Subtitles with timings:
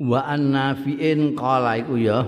[0.00, 2.24] wa annafiin qala iku ya.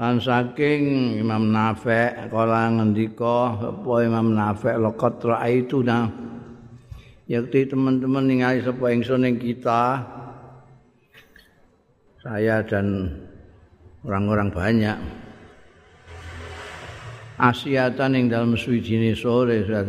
[0.00, 6.08] Lan saking Imam Nafi' kala ngendika apa Imam Nafi' laqad ra'aituna?
[7.28, 10.00] Yakti teman-teman ningali sapa ingsun ing kita
[12.24, 13.12] saya dan
[14.00, 14.98] orang-orang banyak.
[17.36, 19.84] Asiatan ing dalam suwijine sore sudah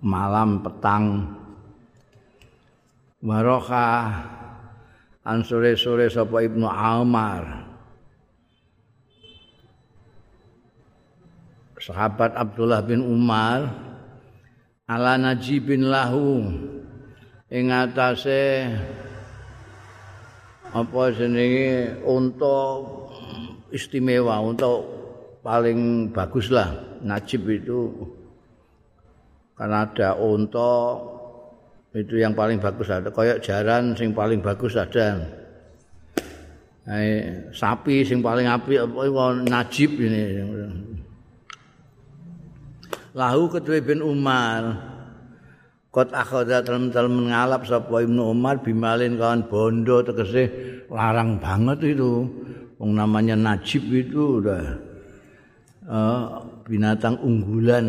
[0.00, 1.28] malam petang.
[3.20, 3.88] Waroka
[5.24, 7.72] an sore-sore sapa Ibnu Amar.
[11.84, 13.68] Sahabat Abdullah bin Umar
[14.88, 16.48] ala najibin lahu
[17.52, 18.72] ing atase
[20.72, 23.12] apa jenenge untuk
[23.68, 24.80] istimewa untuk
[25.44, 26.72] paling bagus lah
[27.04, 27.92] najib itu.
[29.54, 31.13] Karena ada untuk
[31.94, 33.08] itu yang paling bagus ada.
[33.14, 35.22] Kayak jaran sing paling bagus ada.
[36.84, 40.42] Eh, sapi sing paling api apa najib ini.
[43.14, 44.90] Lahu kedua bin Umar.
[45.94, 50.50] Kot akhadha temen-temen ngalap sapa Ibnu Umar bimalin kawan bondo tegese
[50.90, 52.26] larang banget itu.
[52.82, 54.62] Wong namanya Najib itu udah
[55.86, 57.86] uh, binatang unggulan.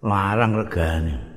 [0.00, 1.29] Larang regane.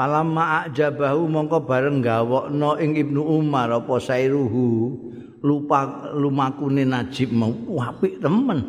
[0.00, 4.96] Palamma ajabahu mongko bareng gawokno ing Ibnu Umar apa sairuhu
[5.44, 8.64] lupa lumakune najib mau apik temen.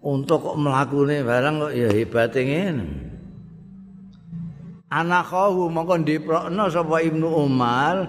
[0.00, 2.86] Untuk kok mlakune barang kok ya hebate ngene.
[4.88, 8.08] Anakahu mongko diprokno sapa Ibnu Umar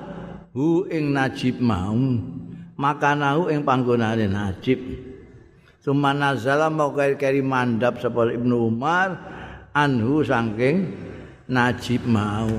[0.56, 2.00] hu ing najib mau
[2.80, 4.80] makanahu ing panggonane najib.
[5.84, 9.12] Sumana zala mau kari mandap sapa Ibnu Umar
[9.76, 11.09] anhu saking
[11.50, 12.54] najib mau.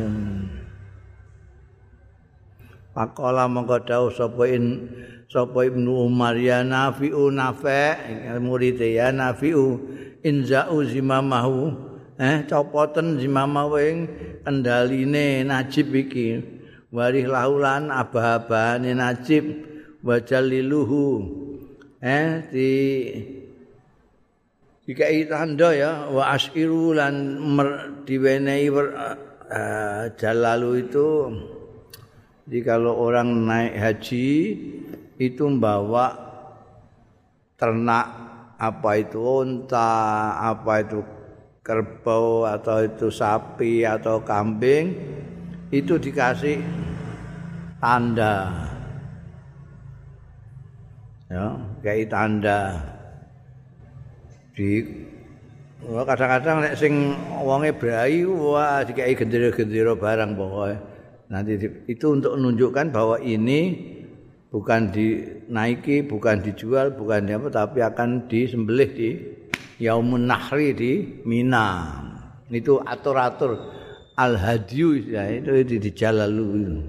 [2.91, 4.91] Pakola mongko dawuh sapa in
[5.31, 9.79] sapa Ibnu Umar ya Nafi'u Nafi' murid ya Nafi'u
[10.27, 11.89] inza'u zimamahu.
[12.21, 13.99] Eh copoten zimamahu ing
[14.45, 16.43] kendaline Najib iki.
[16.91, 19.47] Warih lahulan abah-abahane Najib
[20.03, 21.23] wajaliluhu
[22.03, 22.73] eh di
[24.91, 27.39] dikai tanda ya wa asyiru lan
[28.03, 31.31] diwenehi uh, jalalu itu
[32.51, 34.27] Jadi kalau orang naik haji
[35.23, 36.11] itu membawa
[37.55, 38.11] ternak
[38.59, 40.99] apa itu unta, apa itu
[41.63, 44.99] kerbau atau itu sapi atau kambing
[45.71, 46.59] itu dikasih
[47.79, 48.51] tanda.
[51.31, 51.55] Ya,
[51.87, 52.83] kayak tanda
[54.61, 54.85] di
[55.81, 60.77] kadang-kadang nek sing wonge brai wah dikai gendera-gendera barang pokoknya.
[61.33, 61.57] Nanti
[61.89, 63.79] itu untuk menunjukkan bahwa ini
[64.53, 69.11] bukan dinaiki, bukan dijual, bukan apa, tapi akan disembelih di
[69.81, 71.97] Yaumun Nahri di Mina.
[72.51, 73.57] Itu atur-atur
[74.19, 76.83] al-hadyu ya, itu di, di jalalu.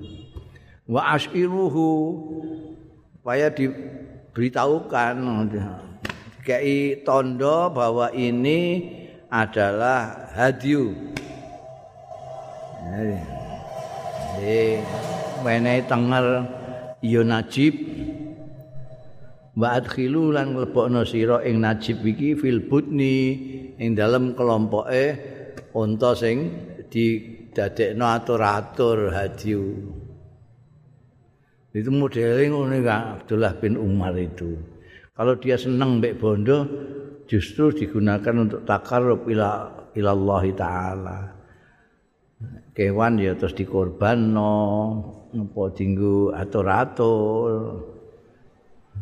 [0.89, 1.87] Wa ashiruhu
[3.21, 5.15] supaya diberitahukan
[6.41, 8.89] kayak tondo bahwa ini
[9.31, 10.93] adalah hadyu.
[12.81, 13.21] Ya,
[14.41, 14.81] Eh,
[15.45, 16.25] menehi tenger
[17.05, 17.77] ya najib.
[19.53, 23.37] Wa adkhilu lan mlebokno sira ing najib iki fil butni
[23.77, 25.05] ing dalem kelompoke
[25.77, 26.49] unta sing
[26.91, 29.63] didadekno atur-atur hadiu
[31.71, 34.59] itu modelnya ngono Abdullah bin Umar itu
[35.11, 36.63] kalau dia senang mbek bondo
[37.27, 41.19] justru digunakan untuk takarrub ila ilallah taala.
[42.71, 44.55] Kewan ya terus dikorbanno
[45.35, 47.51] apa dinggo atur-atur.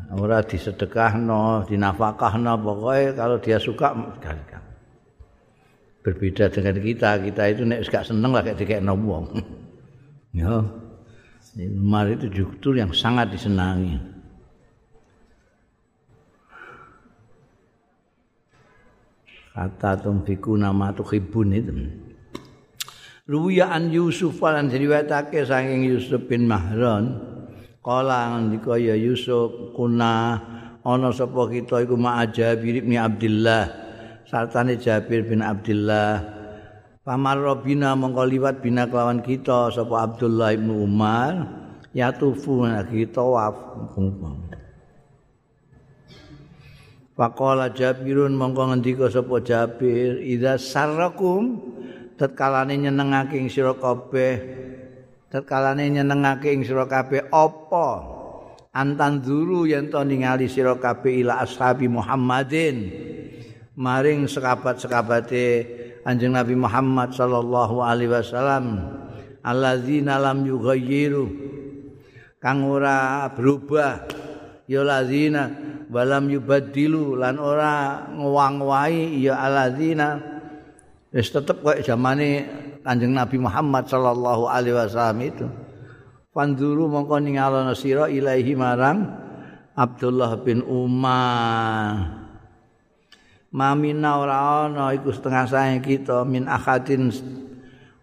[0.09, 3.93] Ora disedekahno dinafkahno pokoke kalau dia suka
[6.01, 9.25] berbeda dengan kita kita itu nek gak seneng lah kayak dikekno wong.
[10.29, 10.61] Ya.
[11.57, 13.97] Umar itu justru yang sangat disenangi
[19.53, 21.73] kata tumfiku nama tuhibun itu
[23.29, 27.13] Ruwiya an Yusuf lan diriwayatake saking Yusuf bin Mahran.
[27.85, 30.41] Kala ngendika ya Yusuf kuna
[30.81, 33.69] ana sapa kita iku ma Jabir bin Abdullah.
[34.25, 36.25] Sartane Jabir bin Abdullah.
[37.05, 41.33] Pamar Robina mongko liwat bina kelawan kita sapa Abdullah bin Umar.
[41.93, 43.53] Ya tufu kita waf.
[47.19, 51.59] Faqala Jabirun mongko ngendika sapa Jabir, "Idza sarrakum"
[52.15, 54.39] tatkalane nyenengake ing sira kabeh
[55.27, 57.89] tatkalane nyenengake ing sira kabeh apa?
[58.71, 62.87] Antan duru yen to ningali sira kabeh ila ashabi Muhammadin.
[63.75, 65.47] Maring sekabat-sekabate
[66.07, 68.79] Anjing Nabi Muhammad sallallahu alaihi wasallam
[69.43, 71.27] alladzina lam yughayyiru
[72.39, 74.07] kang ora berubah.
[74.69, 75.49] Ya lazina
[75.89, 80.21] walam yubaddilu lan ora ngwang-wahi ya alladzina.
[81.09, 82.45] Wis tetep kok zamane
[82.85, 85.45] Kanjeng Nabi Muhammad sallallahu alaihi wasallam itu.
[86.29, 88.97] Panduru mongko ningalono sira ilahi marang
[89.73, 92.21] Abdullah bin Umar.
[93.49, 97.09] Mamina ora ana iku setengah sae kita min akhatin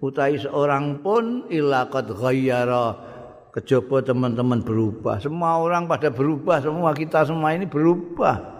[0.02, 3.15] utahi seorang pun illa qad ghayyara
[3.56, 5.16] kejaba teman-teman berubah.
[5.16, 6.60] Semua orang pada berubah.
[6.60, 8.56] Semua kita semua ini berubah.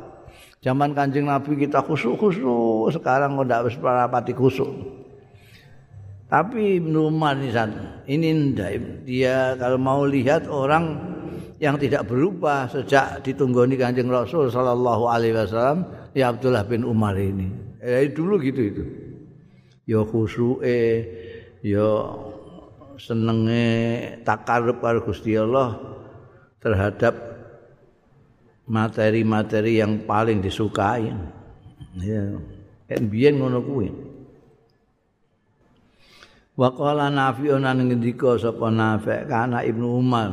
[0.64, 2.96] Zaman kanjeng nabi kita khusuk-khusuk.
[2.96, 4.72] Sekarang udah wis parapati khusuk.
[6.26, 7.38] Tapi Umar
[8.10, 8.30] ini
[9.06, 10.98] dia kalau mau lihat orang
[11.62, 15.86] yang tidak berubah sejak ditunggoni kanjeng Rasul Sallallahu Alaihi Wasallam
[16.18, 17.78] ya Abdullah bin Umar ini.
[17.78, 18.84] Eh dulu gitu itu.
[19.86, 20.82] Ya khusuke,
[21.62, 21.88] ya
[22.96, 23.64] senenge
[24.26, 25.78] takarub karo Gusti Allah
[26.60, 27.14] terhadap
[28.66, 31.12] materi-materi yang paling disukai.
[31.96, 32.36] Ya,
[32.90, 33.88] kan biyen ngono kuwi.
[36.56, 40.30] Wa qala Nafi'un ngendika sapa Nafi' kana Ibnu Umar.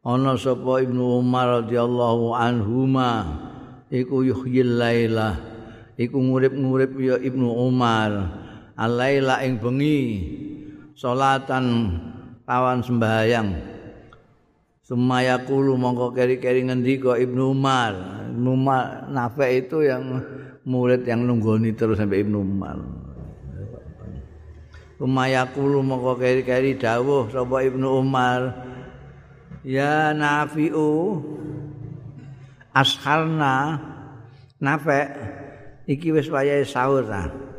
[0.00, 3.10] Ana sapa Ibnu Umar radhiyallahu anhuma.
[3.90, 5.34] iku yuhyil laila
[5.98, 8.10] iku ngurip-ngurip ya Ibnu Umar
[8.78, 10.00] alaila ing bengi
[11.00, 11.96] salatan
[12.44, 13.48] kawan sembahyang.
[14.84, 17.96] Sumaya kulu mongko keri-keri ngendika Ibnu Umar?
[18.36, 20.20] Ibnu Umar nafe itu yang
[20.68, 22.76] murid yang nunggoni terus sampai Ibnu Umar.
[25.00, 28.68] Sumaya kulu mongko keri-keri dawuh sapa Ibnu Umar?
[29.64, 31.16] Ya nafi'u
[32.76, 33.80] asharna
[34.60, 35.08] nafe
[35.88, 37.49] iki wis wayahe sahur ta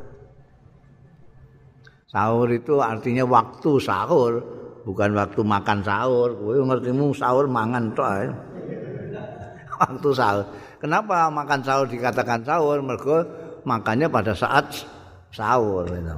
[2.11, 4.43] sahur itu artinya waktu sahur
[4.83, 6.35] bukan waktu makan sahur.
[6.35, 8.11] Kowe ngertimu sahur mangan tok
[9.79, 10.45] waktu sahur.
[10.83, 12.83] Kenapa makan sahur dikatakan sahur?
[12.83, 13.23] Mergo
[13.63, 14.83] makannya pada saat
[15.31, 16.15] sahur gitu.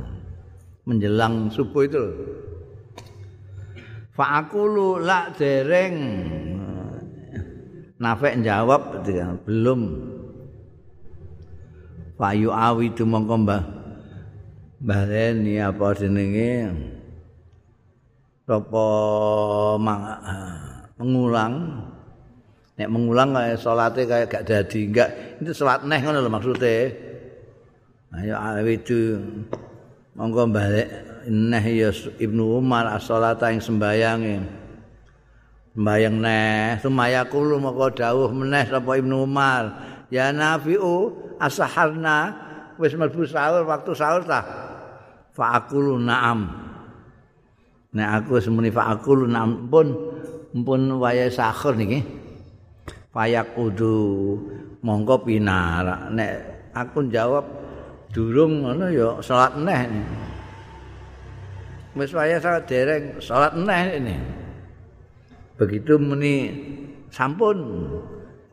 [0.84, 2.06] menjelang subuh itu.
[4.13, 5.98] Fa'akulu la dereng.
[7.98, 9.00] Nafek jawab
[9.48, 9.81] belum.
[12.19, 13.82] Fayu awi tu mongko mbah.
[14.83, 16.68] Baleni apa jenenge?
[18.44, 18.88] Apa
[21.00, 21.53] mengulang?
[22.74, 25.09] Nek mengulang kayak salate kayak gak dadi, enggak
[25.39, 26.75] itu salat neh ngono lho maksude.
[28.18, 29.21] Ayo awi tu
[30.18, 30.89] monggo balik
[31.30, 34.41] neh ya Ibnu Umar as-salata ing sembayange.
[35.77, 39.63] Mbayang neh sumaya kulo moko dawuh meneh sapa Ibnu Umar
[40.09, 42.35] ya nafiu asaharna
[42.77, 44.62] wis mlebu sahur waktu sahur ta
[45.33, 46.39] fa aqulu na'am.
[47.94, 49.88] Nek aku semuni fa aqulu na'am pun
[50.53, 52.00] pun waya sahur niki.
[53.13, 53.94] Payak udu
[54.81, 56.31] mongko pinara nek
[56.74, 57.45] aku jawab
[58.09, 59.81] durung ngono ya salat neh
[61.94, 64.16] wis waya salat dereng salat neh ini.
[65.57, 66.33] Begitu muni
[67.13, 67.57] sampun.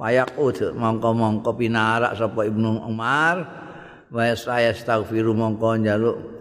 [0.01, 3.37] Wayak ud mongko-mongko pinarak sapa Ibnu Umar.
[4.09, 6.40] Wa saya astaghfiru mongko njaluk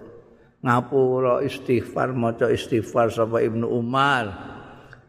[0.59, 4.57] ngapura istighfar maca istighfar sapa Ibnu Umar.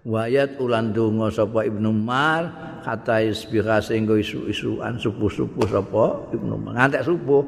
[0.01, 2.49] Wayat ulan donga sapa Ibnu Umar
[2.81, 6.73] kata isbira sehingga isu-isuan subuh-subuh sapa Ibnu Umar.
[6.79, 7.45] Ngantek subuh.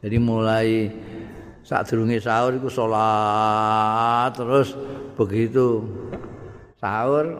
[0.00, 0.88] Jadi mulai
[1.60, 4.72] saat durunge sahur iku salat terus
[5.14, 5.84] begitu
[6.80, 7.36] sahur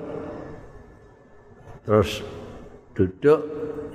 [1.89, 2.21] terus
[2.93, 3.41] duduk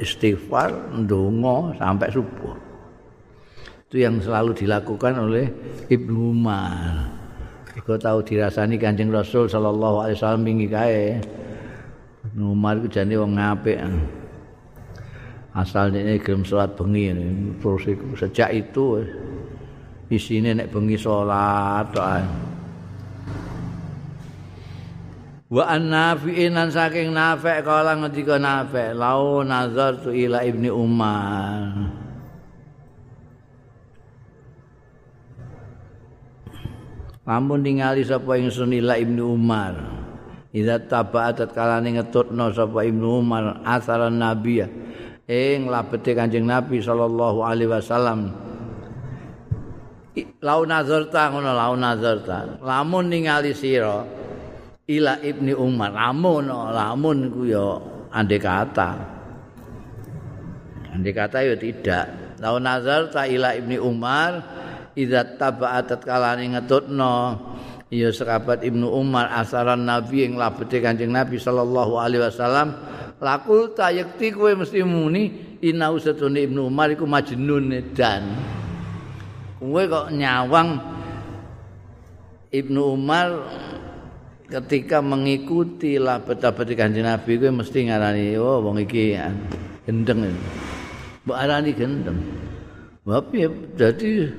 [0.02, 2.65] istighfar ndonga sampai subuh
[3.86, 5.46] itu yang selalu dilakukan oleh
[5.88, 7.06] Ibnu Umar.
[7.78, 11.22] Iku tahu dirasani Kanjeng Rasul sallallahu alaihi wasallam wingi kae.
[12.32, 13.78] Ibnu Umar iku jane wong apik.
[15.56, 17.16] Asal ini gelem salat bengi
[17.64, 17.88] terus
[18.20, 19.00] sejak itu
[20.12, 22.28] isine nek bengi salat tok
[25.46, 32.05] wa annafi'in saking nafek kala ngendika nafek lau nazartu ila ibni umar
[37.26, 39.74] Lamun ningali sapa ingsun ila Ibnu Umar.
[40.56, 44.62] Idza taba'at kalane ngetutno sapa Ibnu Umar asaran Nabi
[45.26, 48.46] ing labete Kanjeng Nabi sallallahu alaihi wasallam.
[50.46, 54.06] lau nazarta ngono lau nazarta lamun ningali sira
[54.88, 57.76] ila ibni umar lamun lamun ku ya
[58.16, 58.90] andai kata
[60.96, 62.06] andai kata ya tidak
[62.40, 64.40] lau nazarta ila ibni umar
[64.96, 67.14] idza taba'at kalane ngetutno
[67.92, 72.74] ya sahabat ibnu umar asaran nabi yang labete kanjeng nabi sallallahu alaihi wasallam
[73.22, 78.24] lakul tayekti kowe mesti muni inau satune ibnu umar iku majnun dan
[79.62, 80.96] kowe kok nyawang
[82.56, 83.52] Ibnu Umar
[84.48, 89.20] ketika mengikuti lah beta-beta kanjeng Nabi kowe mesti ngarani oh wong iki
[89.84, 90.32] gendeng.
[91.28, 92.20] Mbok arani gendeng.
[93.04, 93.44] Tapi
[93.76, 94.32] jadi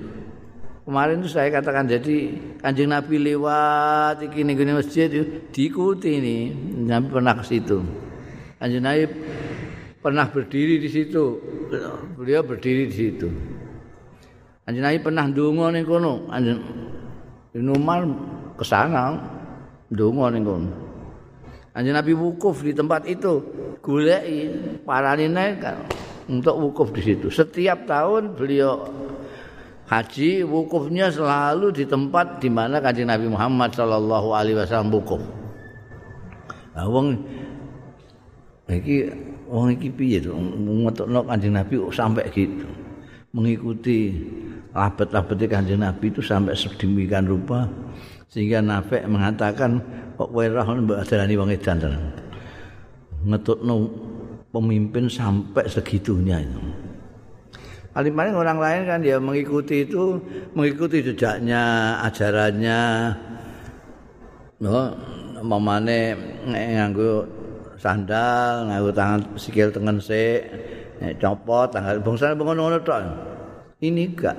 [0.87, 2.31] kemarin itu saya katakan jadi
[2.63, 5.11] kanjeng Nabi lewat iki ning masjid
[5.51, 6.37] diikuti ini
[6.87, 7.83] Nabi pernah ke situ.
[8.63, 9.05] Kanjeng Nabi
[9.99, 11.43] pernah berdiri di situ.
[12.15, 13.27] Beliau berdiri di situ.
[14.63, 16.31] Kanjeng Nabi pernah ndonga ning kono.
[16.31, 16.63] Kanjeng
[17.75, 18.07] Umar
[18.55, 19.19] ke sana
[19.91, 20.71] ndonga ning kono.
[21.75, 23.43] Kanjeng Nabi wukuf di tempat itu,
[23.85, 24.49] goleki
[24.87, 25.61] paranine
[26.31, 27.29] untuk wukuf di situ.
[27.29, 28.87] Setiap tahun beliau
[29.87, 35.23] haji wukufnya selalu di tempat di mana Kanjeng Nabi Muhammad sallallahu alaihi wasallam wukuf.
[36.75, 37.17] Nah, wong
[38.67, 39.09] iki
[39.47, 42.67] wong iki piye to ngetokno Kanjeng Nabi sampai gitu.
[43.37, 44.17] Mengikuti
[44.77, 47.69] labet-labet kanjeng Nabi itu sampai sedemikian rupa
[48.33, 49.81] sehingga Nafek mengatakan
[50.17, 52.05] kok kowe roh mbok adarani wong edan tenan.
[53.25, 53.89] Ngetutno
[54.53, 56.86] pemimpin sampai segitunya itu.
[57.97, 60.21] Paling-paling orang lain kan dia mengikuti itu,
[60.53, 62.83] mengikuti jejaknya, ajarannya.
[64.61, 64.93] No,
[65.41, 66.13] mamane
[66.45, 67.25] nganggo
[67.81, 70.45] sandal, nganggo tangan sikil tengen sik,
[71.17, 73.01] copot tanggal bangsa ngono-ngono tok.
[73.81, 74.37] Ini enggak.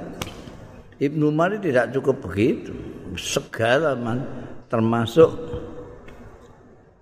[1.02, 2.74] Ibnu Umar tidak cukup begitu.
[3.18, 4.22] Segala man,
[4.70, 5.34] termasuk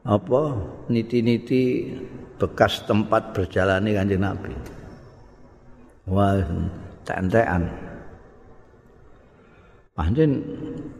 [0.08, 0.56] apa
[0.88, 1.92] niti-niti
[2.40, 4.75] bekas tempat berjalannya kanjeng Nabi.
[6.06, 6.38] Wah,
[7.02, 7.66] tentean.
[9.96, 10.44] Panjen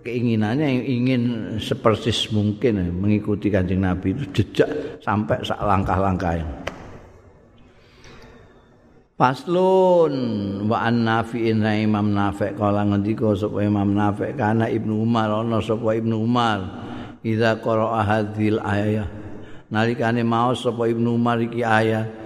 [0.02, 1.24] keinginannya ingin
[1.60, 4.72] sepersis mungkin mengikuti kanjeng Nabi itu jejak
[5.04, 6.52] sampai sak langkah-langkah yang.
[9.16, 10.16] Paslun
[10.68, 15.64] wa an nafi'in na imam nafi' kala ngendika sapa imam nafi' kana ibnu umar ana
[15.64, 16.60] sapa ibnu umar
[17.24, 19.08] idza qara'a hadzal ayah
[19.72, 22.25] nalikane maos sapa ibnu umar iki ayat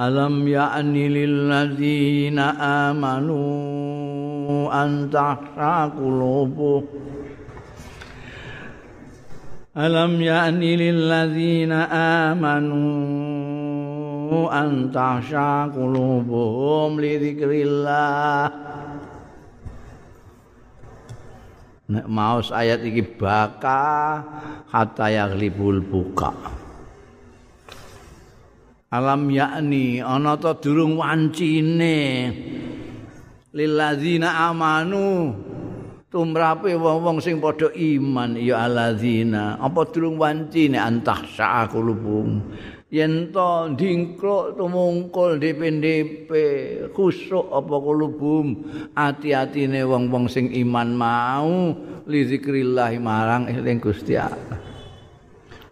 [0.00, 2.56] alam ya'ni lil ladzina
[2.88, 3.44] amanu
[4.72, 6.88] an tahsa qulubu
[9.76, 11.84] alam ya'ni lil ladzina
[12.32, 12.80] amanu
[14.48, 18.48] an tasha qulubuhum li dzikrillah
[21.90, 24.22] nek maos ayat iki baka
[24.70, 26.59] hatta yaghlibul buka
[28.90, 31.98] alam yakni ana ta durung wancine.
[33.50, 35.34] Lilladzina amanu
[36.10, 39.58] tumrape wong-wong sing padha iman ya alladzina.
[39.62, 40.78] Apa durung wancine?
[40.78, 42.42] Antah sa'qulubum
[42.90, 46.30] yen to dingkluk tumungkul DPDP
[46.90, 48.66] khusuk apa kulubum
[48.98, 51.70] ati-atine wong-wong sing iman mau
[52.10, 54.58] li zikrillah marang eling Gusti Allah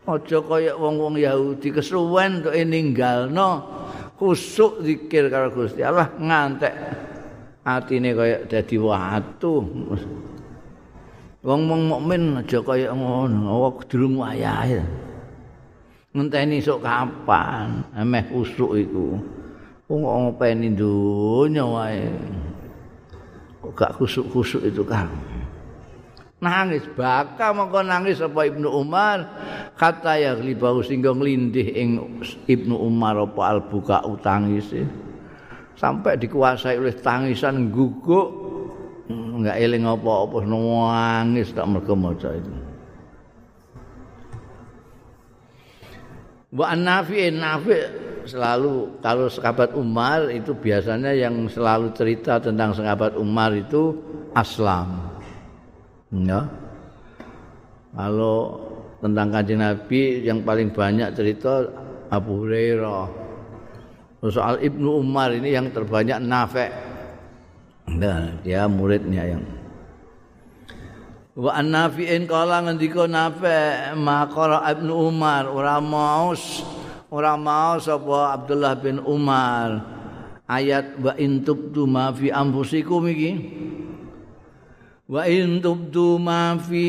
[0.09, 3.63] aja kaya wong-wong Yahudi kesuwen tok ninggalno
[4.17, 6.75] khusuk zikir karo Gusti Allah ngantek
[7.63, 9.55] atine kaya dadi watu.
[11.45, 14.83] Wong-wong mukmin aja kaya ngono durung wayahe.
[16.17, 17.85] Ngenteni sok kapan?
[17.95, 19.21] Emeh usuk iku.
[19.87, 22.11] Wong ngopeni donya wae.
[23.63, 25.07] Kok gak kusuk-kusuk itu kan
[26.39, 29.19] nangis baka mongko nangis apa Ibnu Umar?
[29.75, 31.91] Kata ya libau singgo nglindih ing
[32.47, 34.71] Ibnu Umar apa albuka utangis
[35.79, 38.51] sampai dikuasai oleh tangisan guguk.
[39.09, 42.53] Enggak eling apa-apa nangis tak mergo maca itu.
[46.49, 47.77] Wa Nafi Nafi
[48.25, 53.97] selalu kalau sahabat Umar itu biasanya yang selalu cerita tentang sahabat Umar itu
[54.33, 55.18] Aslam.
[56.13, 56.49] Ya.
[57.93, 58.37] Kalau
[59.01, 61.67] tentang kanjeng Nabi yang paling banyak cerita
[62.09, 63.07] Abu Hurairah.
[64.29, 66.67] Soal Ibnu Umar ini yang terbanyak Nafi.
[67.89, 69.43] Nah, dia muridnya yang
[71.39, 76.67] wa annafi'in kala ngendika nafi maqara ibnu umar ora maus
[77.15, 79.87] ora maus sapa abdullah bin umar
[80.51, 83.31] ayat wa in tubtu ma fi anfusikum iki
[85.09, 86.85] wa in tubdu ma fi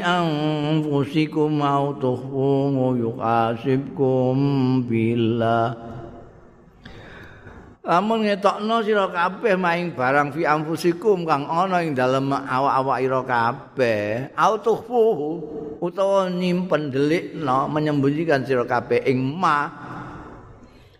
[0.00, 4.36] anfusikum au tukhfu yuhasibkum
[4.88, 5.76] billah.
[7.86, 14.32] Lamun ngetokno sira kabeh maing barang fi anfusikum kang ana ing dalem awak-awak ira kabeh
[14.34, 14.98] autuhfu
[15.78, 19.70] utawa nyimpen delikno menyembunyikan sira kabeh ing ma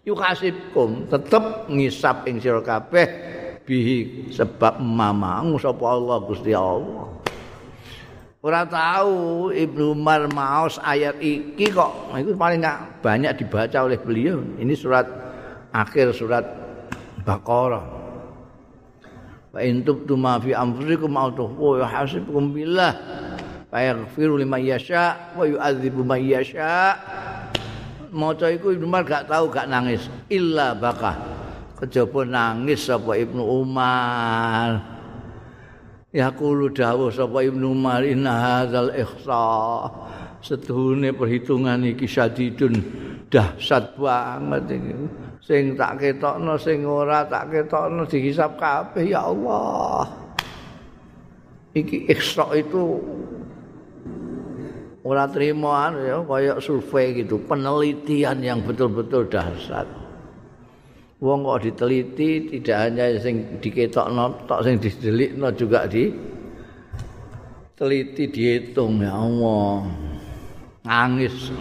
[0.06, 3.34] yuhasibkum tetep ngisap ing sira kabeh
[3.66, 7.10] bihi sebab mamang sapa Allah Gusti Allah.
[8.46, 14.38] Ora tahu Ibnu Umar maos ayat iki kok itu paling gak banyak dibaca oleh beliau.
[14.62, 15.02] Ini surat
[15.74, 16.46] akhir surat
[17.26, 17.82] Baqarah.
[19.50, 22.94] Wa in tubtu ma fi anfusikum aw tukhfu yuhasibkum billah
[23.66, 26.94] fa yaghfiru liman yasha wa yu'adzibu man yasha.
[28.14, 31.35] Maca iku Ibnu Umar gak tahu gak nangis illa bakah.
[31.76, 34.80] Kejaba nangis sapa Ibnu Umar?
[36.16, 39.44] Ya kulo dawuh sapa Ibnu Umar inna hadzal ihsa
[40.40, 42.80] setuhune perhitungan iki sadidun
[43.28, 44.92] dahsyat banget iki.
[45.44, 50.08] Sing tak ketokno sing ora tak ketokno dihisab kabeh ya Allah.
[51.76, 52.96] Iki ihsa itu
[55.04, 60.05] ora terima ya kayak survei gitu penelitian yang betul-betul dahsyat
[61.22, 66.12] wong kok diteliti tidak hanya sing diketokno tok sing didelikno juga di
[67.76, 69.84] teliti dihitung ya Allah
[70.84, 71.52] nangis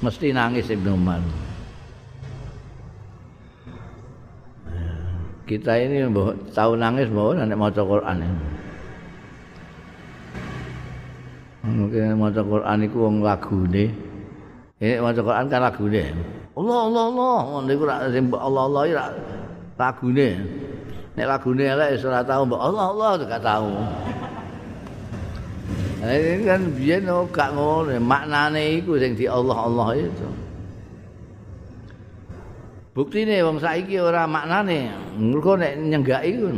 [0.00, 1.20] mesti nangis Ibnu Umar
[5.44, 6.08] kita ini
[6.56, 8.46] tahu nangis bahwa nek maca Quran ini.
[11.64, 13.92] Mungkin maca Quran iku wong lagune.
[14.82, 16.04] Eh maca Quran kan lagune.
[16.58, 17.38] Allah Allah Allah.
[17.62, 19.10] Niku rak Allah Allah rak
[19.78, 20.28] lagune.
[21.14, 23.70] Nek lagune elek wis ora tau mbok Allah Allah gak tau.
[26.02, 27.94] Ini kan biyen gak ngono.
[28.02, 30.28] Maknane iku sing di Allah Allah itu
[32.94, 34.90] buktine wong saiki ora maknane.
[35.18, 36.50] Mergo nek nyenggaki iku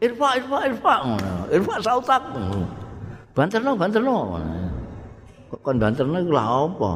[0.00, 1.32] irfa irfa irfa ngono.
[1.52, 2.22] Irfa sautak
[3.36, 4.40] banterno banterno
[5.52, 6.90] kok kon banterno iku lha apa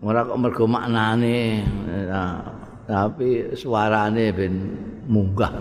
[0.00, 1.60] ora kok mergo maknane
[2.08, 2.40] nah,
[2.88, 4.54] tapi suarane ben
[5.06, 5.52] munggah.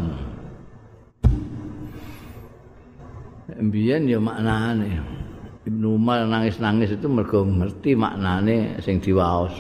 [3.60, 5.20] Mbiyen ya maknane
[5.68, 9.52] Ibnu Umar nangis-nangis itu mergo ngerti maknane sing diwaos.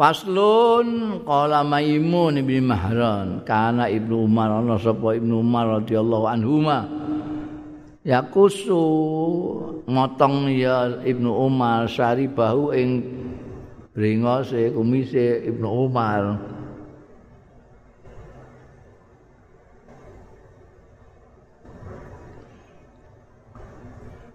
[0.00, 6.88] Faslun qala Maimun bin Mahran kana Ibnu Umar ana sapa Ibnu Umar radhiyallahu anhuma
[8.00, 8.80] yakusu
[9.84, 12.90] motong ya Ibnu Umar sari bahu ing
[13.92, 16.40] bringose kumise Ibnu Umar.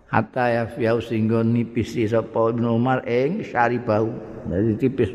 [0.05, 4.13] Hatta ya fiau singgo nipis sapa Ibnu Umar ing sari bahu.
[4.45, 5.11] Jadi tipis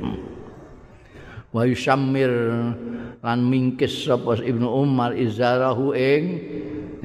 [1.50, 2.30] wa yusammir
[3.20, 6.24] lan mingkis sapa Ibnu Umar izarahu ing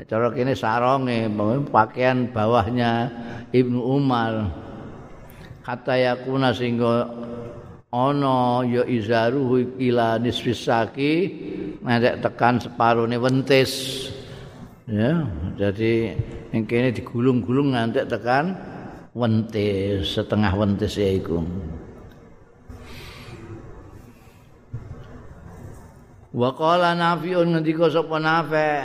[0.05, 1.25] cara kene saronge
[1.73, 3.09] pakaian bawahnya
[3.49, 4.53] Ibnu Umar.
[5.65, 7.09] Kata yakuna sehingga
[7.89, 11.13] ana ya izaruhu ila nisfisaki
[11.81, 14.05] nek tekan separone wentis.
[14.85, 15.25] Ya
[15.57, 16.13] jadi
[16.53, 18.53] yang kene digulung-gulung nganti tekan
[19.17, 21.41] wentis setengah wentis ya iku
[26.35, 28.83] Wa qala nafi'un ngendika sapa nafi'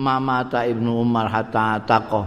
[0.00, 2.24] mamata ibnu umar hatta taqa.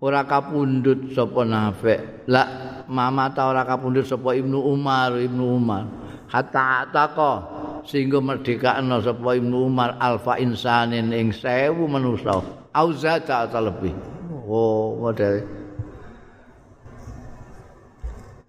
[0.00, 2.44] Ora kapundhut sapa nafek la
[2.84, 5.88] mamata ora kapundhut sapa ibnu umar ibnu umar.
[6.28, 7.32] Hatta taqa.
[7.80, 12.44] Sehingga merdekakno sapa ibnu umar alfa insanin ing sewu manusa.
[12.76, 13.96] Auzata atau lebih.
[14.44, 15.40] Oh model.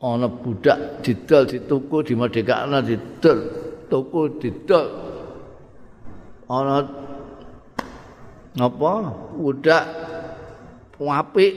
[0.04, 3.61] Ana budak didol dituku dimerdekakno didol
[3.91, 4.88] tuku didol
[6.47, 6.80] ana
[8.60, 8.91] apa?
[9.36, 9.86] Budak
[11.01, 11.54] apik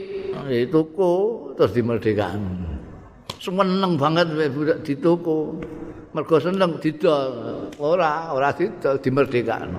[0.47, 1.13] dituku
[1.55, 2.41] terus dimerdekakan.
[3.39, 5.59] Seneng banget budak dituku.
[6.15, 7.31] Mergo seneng didol.
[7.77, 9.75] Ora ora didol dimerdekakan.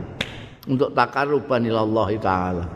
[0.66, 2.66] Untuk takaruban ilallah taala.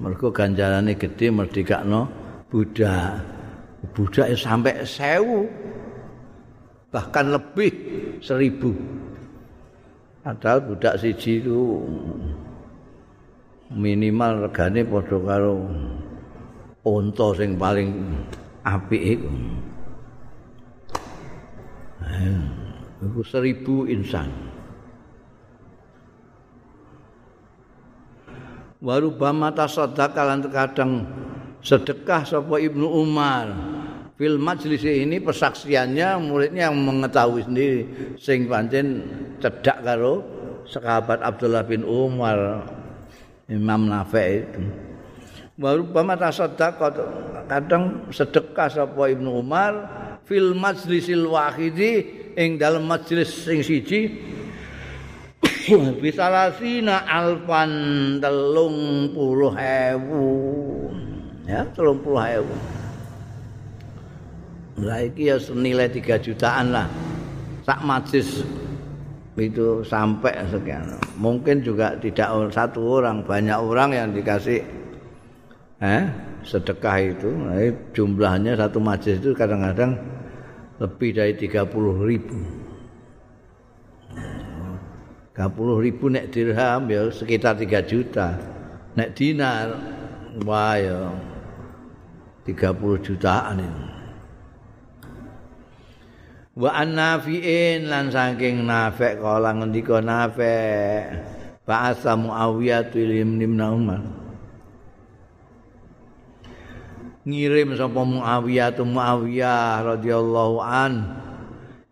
[0.00, 2.08] Mergo ganjarane gede merdekakno
[2.48, 3.20] budak.
[3.92, 5.48] Budak sampai sewu
[6.90, 7.72] bahkan lebih
[8.18, 8.74] seribu.
[10.20, 11.80] Padahal budak siji itu
[13.72, 15.64] minimal regane padha karo
[16.84, 17.88] unta sing paling
[18.66, 19.30] apik iku.
[22.04, 22.40] Eh,
[23.00, 24.28] iku seribu insan.
[28.80, 31.04] Warubah mata sadaka lan terkadang
[31.60, 33.79] sedekah sapa Ibnu Umar.
[34.20, 37.80] Fil majlis ini persaksiannya muridnya yang mengetahui sendiri.
[38.20, 39.08] Sing pancen
[39.40, 40.20] cedak karo
[40.68, 42.68] sahabat Abdullah bin Umar
[43.48, 44.60] Imam Nafi itu.
[45.56, 46.76] Baru bama tasaddaq
[47.48, 49.88] kadang sedekah sapa Ibnu Umar
[50.28, 52.04] fil majlisil wahidi
[52.36, 54.20] ing dalam majlis sing siji.
[56.04, 57.72] Bisalasina alfan
[58.20, 60.28] telung puluh hewu
[61.48, 62.20] ya telung puluh
[64.80, 66.88] hewu Lagi ya senilai tiga jutaan lah.
[67.68, 68.40] Sak majlis
[69.36, 70.96] itu sampai sekian.
[71.20, 74.64] Mungkin juga tidak satu orang banyak orang yang dikasih
[75.80, 76.04] eh
[76.44, 77.28] sedekah itu.
[77.56, 79.96] Eh, jumlahnya satu majlis itu kadang-kadang
[80.80, 82.36] lebih dari 30 ribu.
[85.36, 88.36] 30 ribu nek dirham ya sekitar 3 juta.
[88.96, 89.72] Nek dinar
[90.44, 91.12] wah ya
[92.44, 93.89] 30 jutaan ini
[96.60, 101.08] wa annafiin lan saking nafek kala ngendika nafek.
[101.64, 104.02] Ba'asa muawiyah tilim nimna umar.
[107.24, 110.92] Ngirim sapa muawiyah tu muawiyah radhiyallahu an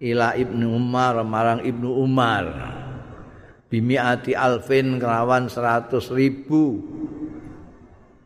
[0.02, 2.76] ila ibnu umar marang ibnu umar.
[3.68, 6.80] Bimiati alfin kelawan seratus ribu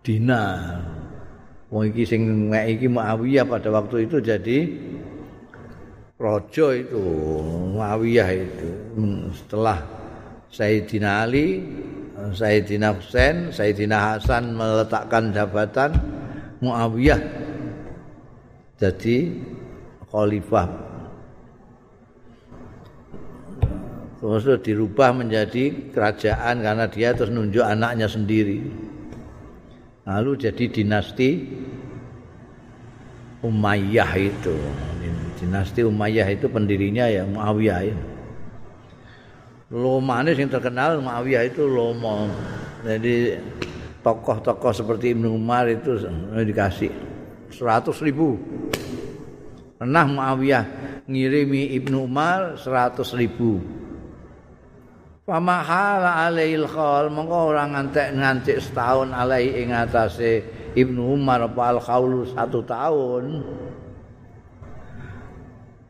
[0.07, 0.87] dinar.
[1.73, 4.59] Wong iki sing mek iki Muawiyah pada waktu itu jadi
[6.23, 7.03] rojo itu
[7.75, 8.71] Muawiyah itu.
[9.35, 9.83] Setelah
[10.55, 11.67] Sayyidina Ali,
[12.15, 15.91] Sayyidina Husain, Sayyidina Hasan meletakkan jabatan
[16.63, 17.19] Muawiyah
[18.79, 19.35] jadi
[20.11, 20.95] khalifah.
[24.23, 28.63] Terus dirubah menjadi kerajaan karena dia terus nunjuk anaknya sendiri.
[30.07, 31.31] Lalu jadi dinasti
[33.43, 34.55] Umayyah itu
[35.43, 37.97] dinasti Umayyah itu pendirinya ya Muawiyah ya.
[39.75, 42.31] Lomane yang terkenal Muawiyah itu Lomo
[42.87, 43.43] jadi
[44.07, 45.99] tokoh-tokoh seperti Ibnu Umar itu
[46.47, 46.91] dikasih
[47.51, 48.39] 100 ribu.
[49.83, 50.65] Pernah Muawiyah
[51.11, 53.59] ngirimi Ibnu Umar 100 ribu.
[55.23, 60.43] Pamahala alail khol mongko ora ngantek ngantik setahun alai ing atase
[60.75, 63.25] Ibnu Umar apa al khaulu satu tahun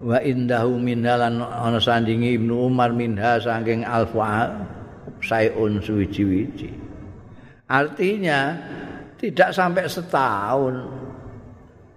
[0.03, 4.51] wa indahu minhalan ana sandingi Ibnu Umar minha saking alfa
[5.23, 6.75] sayun suwiji-wiji
[7.71, 8.59] artinya
[9.23, 10.83] tidak sampai setahun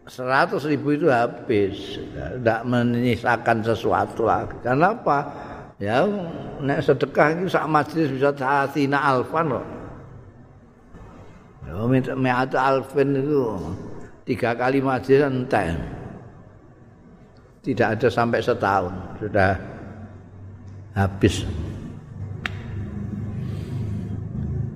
[0.06, 1.98] seratus ribu itu habis.
[1.98, 4.54] Tidak menyisakan sesuatu lagi.
[4.62, 5.20] Karena apa?
[5.82, 6.06] Ya
[6.62, 9.68] nek sedekah iki sak majelis bisa satina alfan kok
[11.68, 13.60] ya minta alfin itu
[14.24, 15.76] tiga kali majelis entek
[17.66, 18.94] tidak ada sampai setahun.
[19.18, 19.58] Sudah
[20.94, 21.42] habis.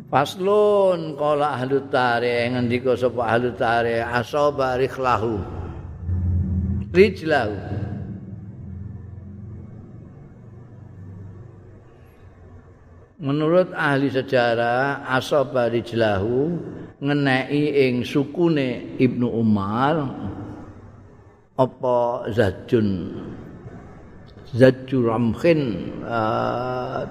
[0.10, 5.38] Faslun kala ahlu tarikh ngendika sapa ahlu tarikh asaba rikhlahu.
[6.90, 7.78] Rijlahu.
[13.20, 16.56] Menurut ahli sejarah asaba rijlahu
[17.04, 20.08] ngeneki ing sukune Ibnu Umar
[21.60, 23.12] apa Zajun
[24.56, 27.04] Zajur Ramkhin uh,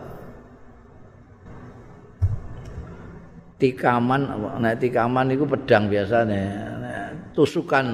[3.61, 4.27] tikaman
[4.59, 6.43] nek tikaman itu pedang biasanya
[7.31, 7.87] tusukan.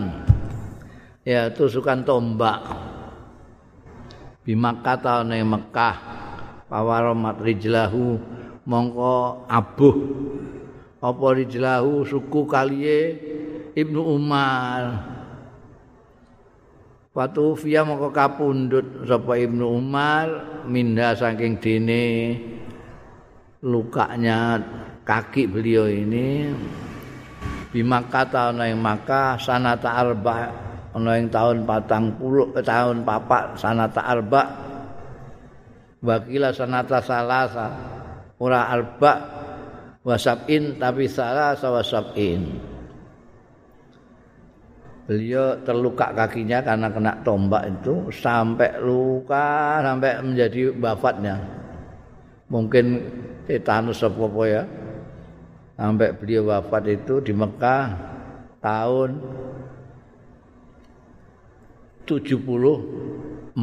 [1.24, 2.60] Ya tusukan tombak.
[4.44, 5.96] Bimakata ning Mekah
[6.68, 8.16] pawaramat rijlahu
[8.64, 9.96] mongko abuh.
[11.04, 12.08] Apa rijlahu?
[12.08, 13.20] Suku kaliye
[13.76, 15.13] Ibnu Umar
[17.14, 20.26] Watu fiya mongko kapundhut sapa Ibnu Umar
[20.66, 22.34] minda saking dene
[23.62, 24.58] lukanya
[25.06, 26.50] kaki beliau ini.
[27.70, 30.50] Bimakata ana ing maka sanata arba
[30.90, 34.42] ana ing tahun patang puluh tahun papak sanata arba.
[36.02, 37.70] Wakila sanata salasa
[38.42, 39.12] ora arba
[40.02, 42.73] wasabin tapi salah wasabin
[45.04, 51.36] beliau terluka kakinya karena kena tombak itu sampai luka sampai menjadi wafatnya.
[52.48, 53.04] Mungkin
[53.44, 54.64] tetanus apa ya.
[55.74, 57.90] Sampai beliau wafat itu di Mekah
[58.62, 59.18] tahun
[62.06, 63.56] 74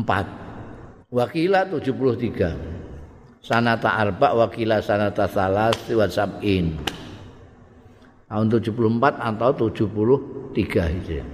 [1.07, 6.77] wakila 73 sanata arba wakila sanata salas wa sab'in
[8.29, 11.27] tahun 74 atau 73 Hijriah.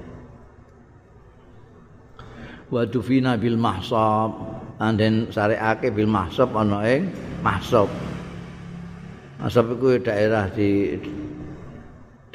[2.67, 4.35] Wa dufina bil mahsab
[4.75, 7.07] anden sareake bil mahsab ana ing
[7.39, 7.87] mahsab.
[9.39, 10.99] Mahsab iku daerah di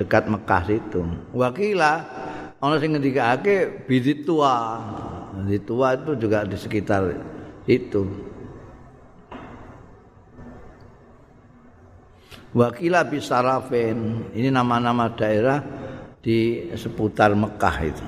[0.01, 1.05] dekat Mekah situ.
[1.37, 1.93] Wakila
[2.65, 4.81] ana sing ngendikake bidit tua.
[5.37, 7.13] Bidit tua itu juga di sekitar
[7.69, 8.33] itu.
[12.53, 15.65] Wakila Bisarafin ini nama-nama daerah
[16.23, 18.07] di seputar Mekah itu.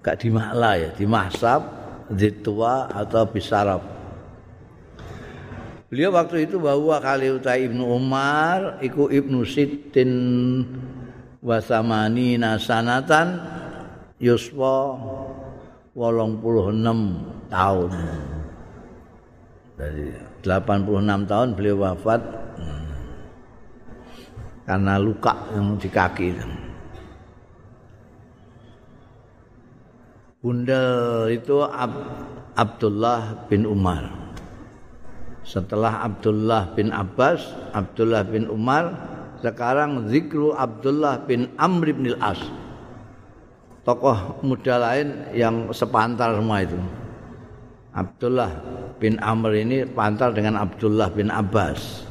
[0.00, 1.62] Gak di Makla ya, di Mahsab,
[2.06, 3.82] di Tua atau Bisaraf.
[5.90, 10.12] Beliau waktu itu bahwa kali utai Ibnu Umar, iku Ibnu Sitin
[11.38, 13.38] wasamani nasanatan
[14.18, 14.98] yuswa
[15.94, 17.94] wolong puluh enam tahun.
[19.74, 22.20] Dari 86 tahun beliau wafat
[24.64, 26.28] karena luka yang di kaki.
[30.44, 30.84] Bunda
[31.32, 31.92] itu Ab
[32.52, 34.12] Abdullah bin Umar.
[35.44, 38.92] Setelah Abdullah bin Abbas, Abdullah bin Umar,
[39.44, 42.40] sekarang zikru Abdullah bin Amr bin Al-As.
[43.84, 46.80] Tokoh muda lain yang sepantar semua itu.
[47.92, 48.48] Abdullah
[48.96, 52.08] bin Amr ini pantar dengan Abdullah bin Abbas.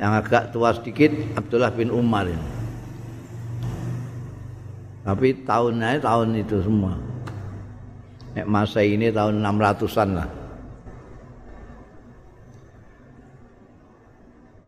[0.00, 2.48] Yang agak tua sedikit Abdullah bin Umar ini.
[5.04, 6.96] Tapi tahunnya tahun itu semua.
[8.32, 10.28] Nek masa ini tahun 600-an lah.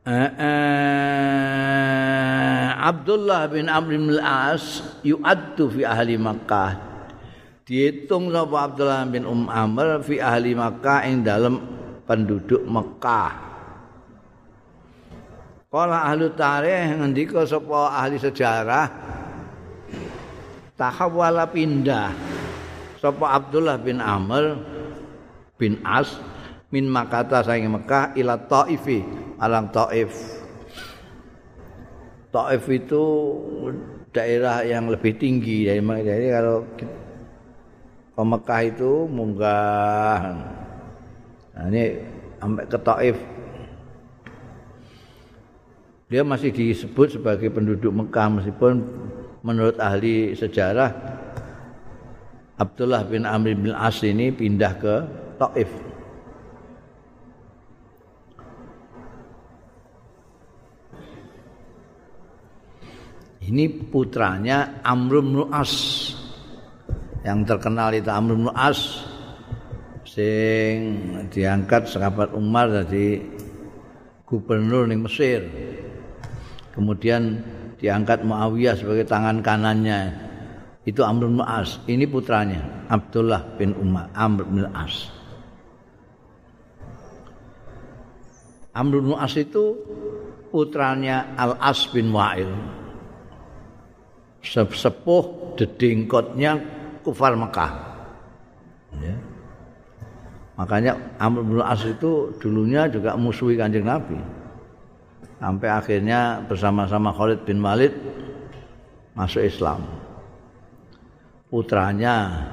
[0.03, 0.63] Eh, eh,
[2.75, 6.93] Abdullah bin Amr bin Al-As yu'addu fi ahli Makkah
[7.63, 11.63] dihitung sapa Abdullah bin Um Amr fi ahli Makkah ing dalam
[12.03, 13.52] penduduk Mekah.
[15.73, 18.93] Kala ahli tarikh ngendika sapa ahli sejarah
[20.77, 22.13] tahawala pindah
[23.01, 24.61] sapa Abdullah bin Amr
[25.57, 26.21] bin As
[26.69, 29.01] min Makata saking Mekah ila Taifi
[29.41, 30.13] alang Taif.
[32.29, 33.05] Taif itu
[34.13, 36.69] daerah yang lebih tinggi dari jadi kalau
[38.13, 40.21] ke Mekah itu munggah.
[41.57, 41.85] Nah, ini
[42.37, 43.17] sampai ke Taif.
[46.13, 48.85] Dia masih disebut sebagai penduduk Mekah meskipun
[49.41, 50.93] menurut ahli sejarah
[52.61, 54.95] Abdullah bin Amr bin As ini pindah ke
[55.41, 55.73] Taif.
[63.49, 65.73] Ini putranya Amr bin As
[67.25, 69.01] yang terkenal itu Amr bin As
[70.05, 70.77] sing
[71.33, 73.17] diangkat sahabat Umar jadi
[74.29, 75.41] gubernur di Mesir.
[76.73, 77.45] Kemudian
[77.77, 80.31] diangkat Muawiyah sebagai tangan kanannya.
[80.83, 81.79] Itu Amr bin As.
[81.87, 85.13] Ini putranya Abdullah bin Umar, Amr bin As.
[88.73, 89.79] Amr bin As itu
[90.49, 92.51] putranya Al-As bin Wa'il.
[94.43, 96.59] Sepuh dedengkotnya
[97.07, 97.73] kufar Mekah.
[98.99, 99.15] Ya.
[100.59, 104.42] Makanya Amr bin As itu dulunya juga musuhi kanjeng Nabi.
[105.43, 107.91] Sampai akhirnya bersama-sama Khalid bin Walid
[109.19, 109.83] masuk Islam.
[111.51, 112.47] Putranya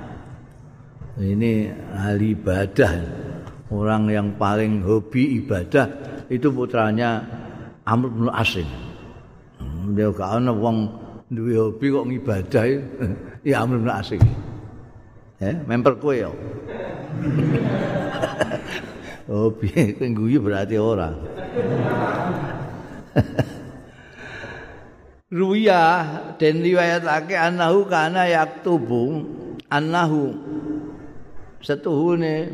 [1.22, 2.92] ini ahli ibadah.
[3.70, 5.86] Orang yang paling hobi ibadah
[6.34, 7.22] itu putranya
[7.86, 8.58] Amr bin As.
[8.58, 10.90] Hmm, dia gak ana wong
[11.30, 12.64] duwe hobi kok ngibadah
[13.46, 14.10] ya Amr bin As
[15.40, 16.34] Ya, member kowe ya.
[19.30, 21.14] hobi guyu berarti ora.
[25.30, 25.82] Ruya
[26.42, 29.22] dan riwayatake anahu kana yaktubu
[29.70, 30.34] annahu.
[31.60, 32.50] Setuhune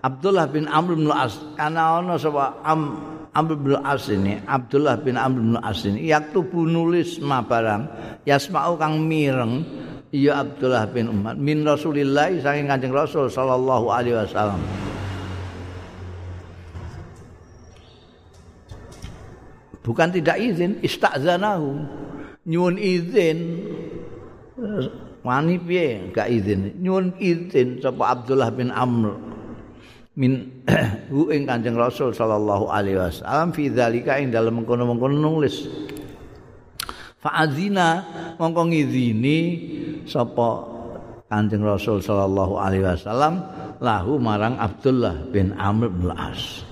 [0.00, 2.56] Abdullah bin Amr bin As kana ana sapa?
[2.64, 2.96] Am
[3.34, 6.08] Amr bin As ini Abdullah bin Amr bin As ini.
[6.08, 7.90] Yaktubu nulis ma barang
[8.24, 9.66] yasma'u kang mireng
[10.14, 11.36] ya Abdullah bin Umar.
[11.36, 14.62] Min Rasulillah saking Kanjeng Rasul sallallahu alaihi wasallam
[19.84, 21.84] bukan tidak izin istazanahu.
[22.48, 23.38] Nyuwun izin.
[25.20, 26.10] Wani piye?
[26.10, 26.80] Gak izin.
[26.80, 29.12] Nyuwun izin sapa Abdullah bin Amr
[30.14, 30.62] min
[31.12, 35.66] hu ing Kanjeng Rasul sallallahu alaihi wasallam fi dzalika ing dalem mengkono-mengkono nulis.
[37.18, 38.04] Fa azina
[38.38, 39.38] mongko ngizini
[40.06, 40.70] sapa
[41.26, 43.42] Kanjeng Rasul sallallahu alaihi wasallam
[43.82, 46.62] lahu marang Abdullah bin Amr bin As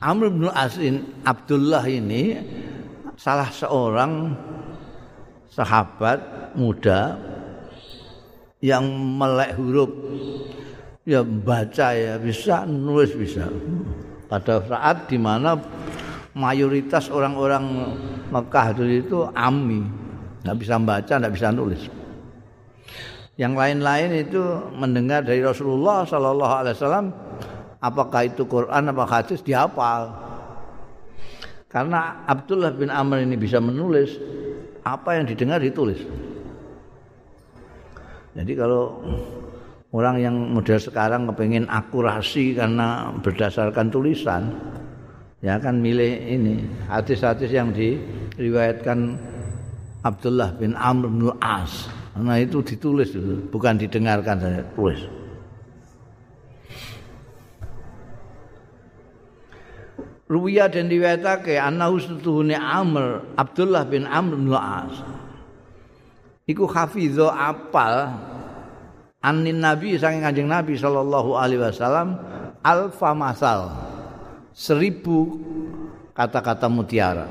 [0.00, 2.40] Amr bin As in, Abdullah ini
[3.20, 4.32] salah seorang
[5.52, 7.20] sahabat muda
[8.64, 8.88] yang
[9.20, 9.92] melek huruf.
[11.04, 13.44] Ya baca ya bisa nulis bisa.
[14.24, 15.60] Pada saat di mana
[16.32, 17.92] mayoritas orang-orang
[18.32, 19.84] Mekah dulu itu ami
[20.40, 21.82] nggak bisa baca nggak bisa nulis.
[23.36, 24.40] Yang lain-lain itu
[24.76, 27.06] mendengar dari Rasulullah Sallallahu Alaihi Wasallam
[27.80, 30.12] apakah itu Quran apa hadis dihafal
[31.66, 34.16] karena Abdullah bin Amr ini bisa menulis
[34.84, 36.00] apa yang didengar ditulis
[38.30, 39.02] jadi kalau
[39.90, 44.54] orang yang model sekarang kepengen akurasi karena berdasarkan tulisan,
[45.42, 49.18] ya kan milih ini hadis-hadis yang diriwayatkan
[50.06, 51.90] Abdullah bin Amr bin As.
[52.14, 55.00] Nah itu ditulis itu, bukan didengarkan saja, tulis.
[60.30, 64.94] Ruwiyah dan diwetake anna ustuhune Amr Abdullah bin Amr bin As
[66.46, 68.14] iku hafizho apal
[69.18, 72.14] anin nabi saking kanjeng nabi sallallahu alaihi wasallam
[72.62, 73.74] alfa masal
[74.54, 75.42] seribu
[76.14, 77.26] kata-kata mutiara.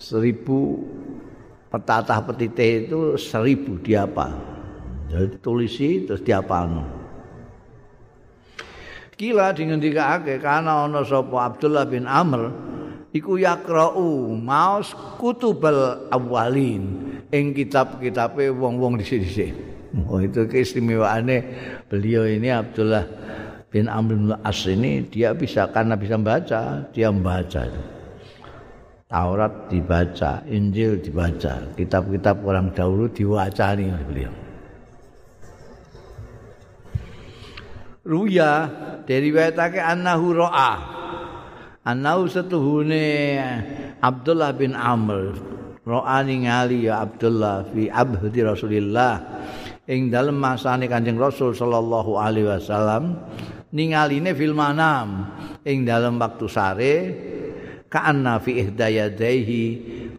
[0.00, 0.82] Seribu
[1.70, 4.34] petatah petite itu seribu diapa
[5.06, 6.99] jadi tulisi terus diapalno
[9.20, 12.48] kila dengan dikake karena ono sopo Abdullah bin Amr
[13.12, 19.52] iku yaqra'u maos kutubal awalin ing kitab-kitabe wong-wong dhisik-dhisik.
[20.08, 21.38] Oh itu keistimewaannya
[21.92, 23.04] beliau ini Abdullah
[23.68, 27.68] bin Amr bin As ini dia bisa karena bisa membaca, dia membaca.
[29.10, 34.32] Taurat dibaca, Injil dibaca, kitab-kitab orang dahulu diwacani oleh beliau.
[38.00, 38.70] Ruya
[39.04, 41.00] dari wetake annahu ra'ah
[41.80, 43.40] Anau setuhune
[44.04, 45.32] Abdullah bin Amr.
[45.80, 49.14] Ro'ani ngali ya Abdullah fi abdi Rasulillah.
[49.88, 53.16] Ing dalem masane Kanjeng Rasul sallallahu alaihi wasallam
[53.72, 55.32] ningaline fil manam.
[55.64, 56.94] Ing dalem waktu sare
[57.88, 59.64] ka'anna fi ihdayadaihi.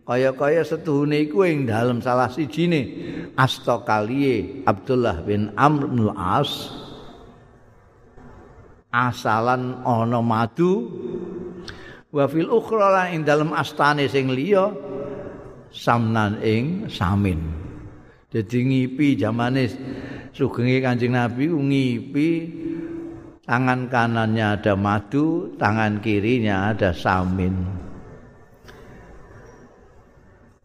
[0.02, 2.90] Kaya-kaya setuhune iku ing dalem salah sijine.
[3.38, 6.81] Asta kaliye Abdullah bin Amr bin As
[8.92, 10.92] asalan ana madu.
[12.12, 14.68] Wa fil ukhra lan ing dalem astane sing liya
[15.72, 17.40] samnan ing samin.
[18.28, 19.68] Dadi ngipi zamane
[20.36, 22.30] sugenge Kanjeng Nabi ngipi
[23.48, 27.56] tangan kanannya ada madu tangan kirinya ada samin.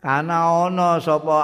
[0.03, 1.41] Karena ono sapa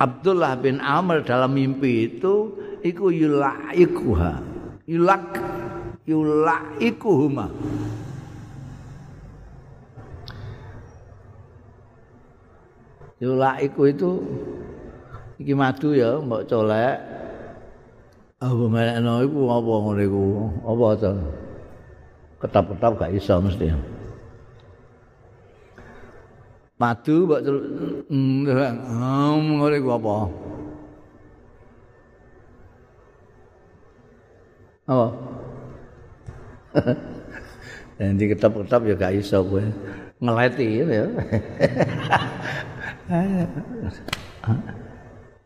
[0.00, 4.49] Abdullah bin Amr dalam mimpi itu iku yulaikuha
[4.90, 5.38] yulak
[6.02, 7.46] yulaikuhuma
[13.20, 14.10] Yulaiku itu
[15.36, 16.96] iki madu ya mbok colek.
[18.40, 20.24] Apa menekno iku apa ngene iku?
[20.64, 21.12] Apa to?
[22.40, 23.76] Ketap-ketap gak iso mesti.
[26.80, 27.40] Madu mbok
[28.08, 30.16] hmm ngene iku apa?
[34.90, 35.06] Apa?
[38.00, 39.62] Dan di ketap-ketap ya gak iso kowe.
[40.18, 41.06] Ngeleti ya.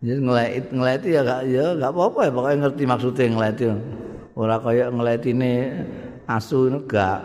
[0.04, 3.64] Jadi ngelet ngeleti ya gak ya gak apa-apa ya pokoknya ngerti maksudnya ngeleti.
[4.34, 5.52] Ora kaya ngeleti ini
[6.24, 7.20] asu ini gak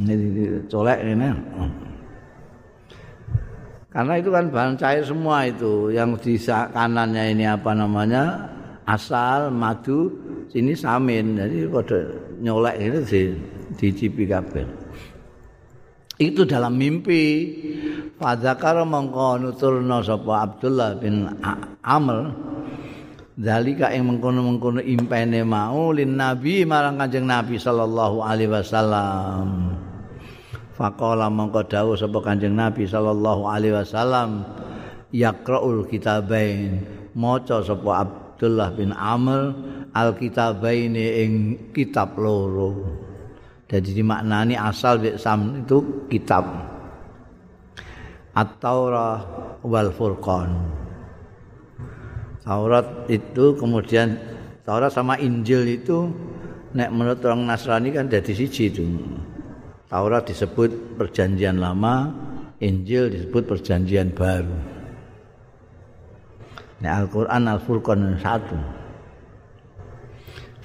[0.00, 1.28] ini colek ini.
[3.88, 8.52] Karena itu kan bahan cair semua itu yang di kanannya ini apa namanya
[8.84, 11.98] asal madu sini samin jadi pada
[12.40, 13.22] nyolek ini di
[13.76, 14.68] dicipi kabel.
[16.18, 17.54] Itu dalam mimpi
[18.18, 21.30] Fadzakar mongko nuturna sapa Abdullah bin
[21.86, 22.34] Amr
[23.38, 29.78] Zalika ing mengkono-mengkono impene mau lin Nabi marang Kanjeng Nabi sallallahu alaihi wasallam.
[30.74, 34.42] Faqala mongko dawuh sapa Kanjeng Nabi sallallahu alaihi wasallam
[35.14, 36.82] yaqraul kitabain
[37.14, 39.54] maca sapa Abdullah bin Amr
[39.98, 41.32] al kitabain ing
[41.74, 42.86] kitab loro.
[43.66, 46.46] Jadi dimaknani asal sam itu kitab.
[48.38, 49.18] At-Taurah
[49.66, 50.50] wal Furqan.
[52.46, 54.16] Taurat itu kemudian
[54.64, 56.08] Taurat sama Injil itu
[56.72, 58.86] nek menurut orang Nasrani kan jadi siji itu.
[59.88, 62.08] Taurat disebut perjanjian lama,
[62.60, 64.56] Injil disebut perjanjian baru.
[66.78, 68.77] Nek Al-Qur'an Al-Furqan satu.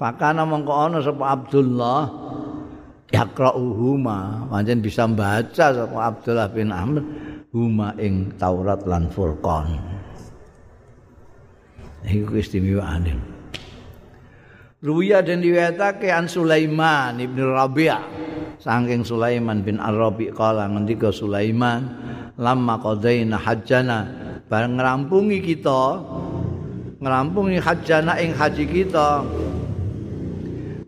[0.03, 2.11] Fakana mongko ana sapa Abdullah
[3.07, 6.99] yaqra'uhuma pancen bisa baca sapa Abdullah bin Amr
[7.55, 9.79] huma ing Taurat lan Furqan.
[12.03, 13.15] Iku istimewaane
[14.83, 17.95] Ruya dan diwetake an Sulaiman ibn Rabi'
[18.59, 21.79] saking Sulaiman bin Ar-Rabi' kala ngendika Sulaiman
[22.35, 24.11] lamma qadaina hajjana.
[24.51, 26.03] Bareng ngrampungi kita
[26.99, 29.23] ngrampungi hajjana ing haji kita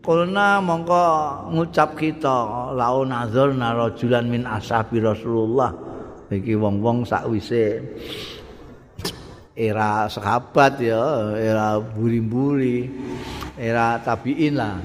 [0.06, 1.02] Kulna mongko
[1.50, 5.74] ngucap kita lau nazar narajulan min ashabi Rasulullah.
[6.30, 7.82] Iki wong-wong sakwise
[9.58, 12.86] era sahabat ya era buri-buri
[13.58, 14.78] era tabiin lah.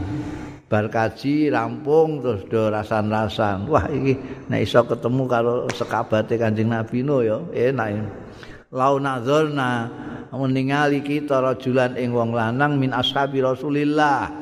[0.66, 3.70] Bar kaji rampung terus do rasan-rasan.
[3.70, 4.18] Wah iki
[4.50, 8.10] nek iso ketemu karo sekabate Kanjeng Nabi no ya enak
[8.74, 9.86] lau nazarna
[10.34, 14.41] meningali kita rajulan ing wong lanang min ashabi Rasulillah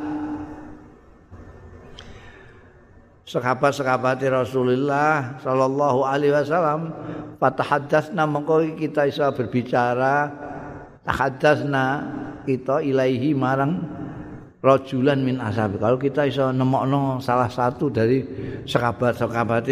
[3.29, 6.89] sahabat-sahabat Rasulullah sallallahu alaihi wasallam
[7.37, 10.33] fatahaddatsna mengko kita bisa berbicara
[11.05, 11.85] tahaddatsna
[12.49, 13.85] kita ilaihi marang
[14.65, 18.25] rajulan min ashabi kalau kita bisa nemokno salah satu dari
[18.65, 19.69] sahabat-sahabat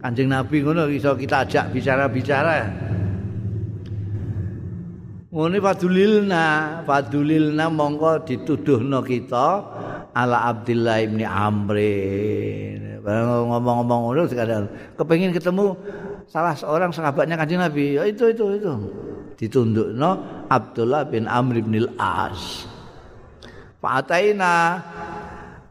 [0.00, 2.88] Kanjeng Nabi ngono iso kita ajak bicara-bicara.
[5.28, 6.46] Ngene fadulilna,
[6.88, 9.46] fadulilna mongko dituduhno kita
[10.14, 11.76] ala Abdullah bin Amr.
[13.00, 15.72] Ngomong-ngomong ngono sekadar kepengin ketemu
[16.28, 17.96] salah seorang sahabatnya Kanjeng Nabi.
[17.96, 18.72] Ya itu itu itu.
[19.40, 20.20] Ditundukno
[20.52, 22.68] Abdullah bin Amr bin Al-As.
[23.80, 24.84] Fa'ataina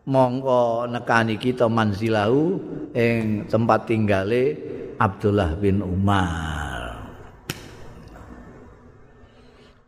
[0.10, 2.58] mongko nekani kita manzilahu
[2.98, 4.58] ing tempat tinggale
[4.98, 6.98] Abdullah bin Umar.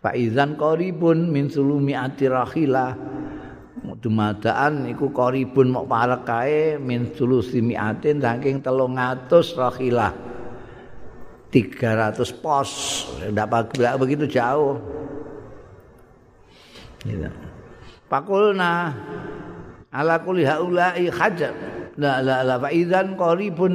[0.02, 2.98] Faizan qaribun min sulumi atirahilah
[3.82, 10.14] dumadaan iku qaribun mok parek kae min sulusi miatin saking 300 rahilah
[11.52, 12.72] 300 pos.
[13.28, 14.80] Ndak begitu jauh.
[17.04, 17.28] Gitu.
[18.08, 18.96] Pakulna
[19.92, 21.52] ala kulli haula'i hajar.
[22.00, 23.74] La la la fa idzan qaribun.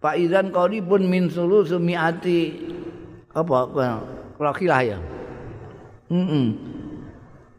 [0.00, 2.56] Fa idzan qaribun min sulusi miati.
[3.36, 3.68] Apa
[4.40, 4.98] rahilah ya?
[6.08, 6.75] Heeh.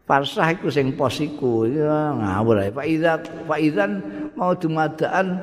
[0.07, 2.71] Farsah iku sing pos iku ngawur ae.
[2.71, 3.91] Pak Idzan
[4.39, 5.35] mau dumadaan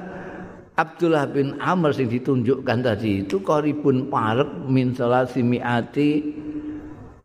[0.75, 6.33] Abdullah bin Amr sing ditunjukkan tadi itu qaribun parek min salasi miati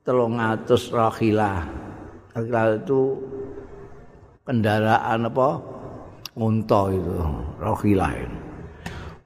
[0.04, 1.64] 300 rahilah.
[2.36, 3.02] Rahilah itu
[4.44, 5.50] kendaraan apa?
[6.36, 7.16] Unta itu,
[7.58, 8.12] rahilah.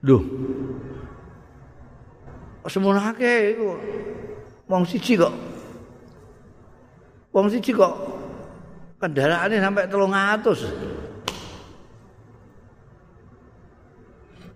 [0.02, 0.22] Duh.
[2.70, 3.70] Semono akeh iku.
[4.70, 5.34] Wong siji kok
[7.34, 7.90] Wong siji kok
[9.02, 10.70] kendaraane sampai 300.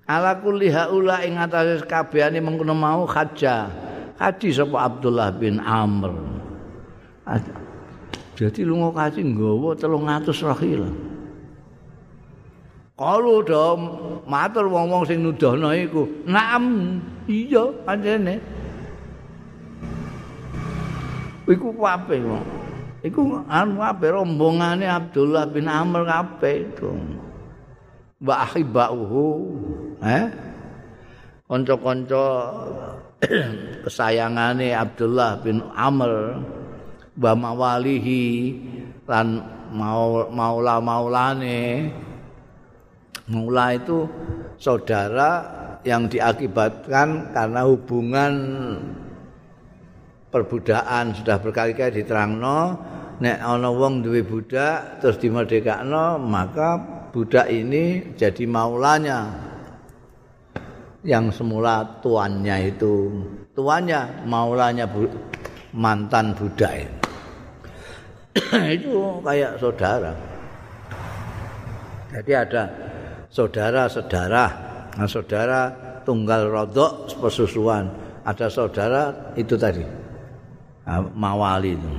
[0.06, 3.66] Ala kulli haula ing atase kabehane mengkono mau haja.
[4.14, 6.14] Haji sapa Abdullah bin Amr.
[8.38, 10.86] Jadi lunga kaji nggawa 300 rahil.
[12.98, 13.78] Kalau do
[14.26, 16.98] matur wong-wong sing nuduhno iku, "Naam,
[17.30, 18.42] iya pancene."
[21.46, 22.57] Iku apa wong?
[22.99, 26.90] Iku anu ape rombongane Abdullah bin Amr kabeh itu.
[28.18, 29.26] Wa ahibauhu,
[30.03, 30.26] eh?
[31.46, 32.26] Kanca-kanca
[33.86, 36.42] kesayangane Abdullah bin Amr
[37.14, 38.24] wa mawalihi
[39.07, 39.46] lan
[40.34, 41.94] maula-maulane.
[43.28, 44.09] Maula itu
[44.59, 45.44] saudara
[45.84, 48.34] yang diakibatkan karena hubungan
[50.28, 52.76] perbudakan sudah berkali-kali diterangno
[53.18, 56.78] nek ana wong duwe budak terus dimerdekakno maka
[57.10, 59.48] budak ini jadi maulanya.
[61.06, 63.22] Yang semula tuannya itu
[63.54, 65.06] tuannya maulanya bu,
[65.72, 66.96] mantan budak itu.
[68.76, 70.12] itu kayak saudara.
[72.08, 72.64] Jadi ada
[73.28, 74.46] saudara-saudara
[74.96, 75.60] nah, saudara
[76.02, 77.92] tunggal rodok persusuan
[78.24, 79.84] ada saudara itu tadi
[81.12, 81.93] mawali itu.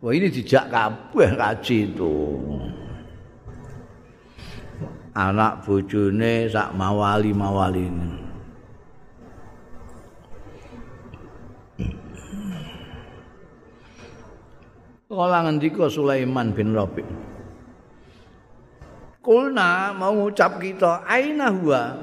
[0.00, 2.14] Wah ini dijak kabeh kaji itu.
[5.16, 8.10] Anak bojone sak mawali-mawali ini.
[15.08, 17.00] Kala ngendika Sulaiman bin Rabi.
[19.24, 21.96] Kulna mau ngucap kita aina huwa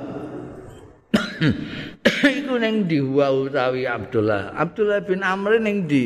[2.43, 4.51] iku ning ndi wa utawi Abdullah.
[4.55, 6.05] Abdullah bin Amr ning ndi?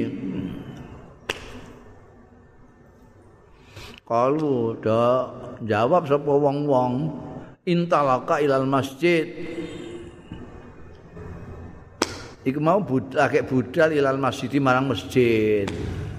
[4.07, 5.03] kalu do
[5.67, 7.11] jawab sapa wong-wong?
[7.67, 9.27] Intalaka ilal masjid.
[12.47, 15.67] Iku mau budal kayak budal ilal masjid marang masjid.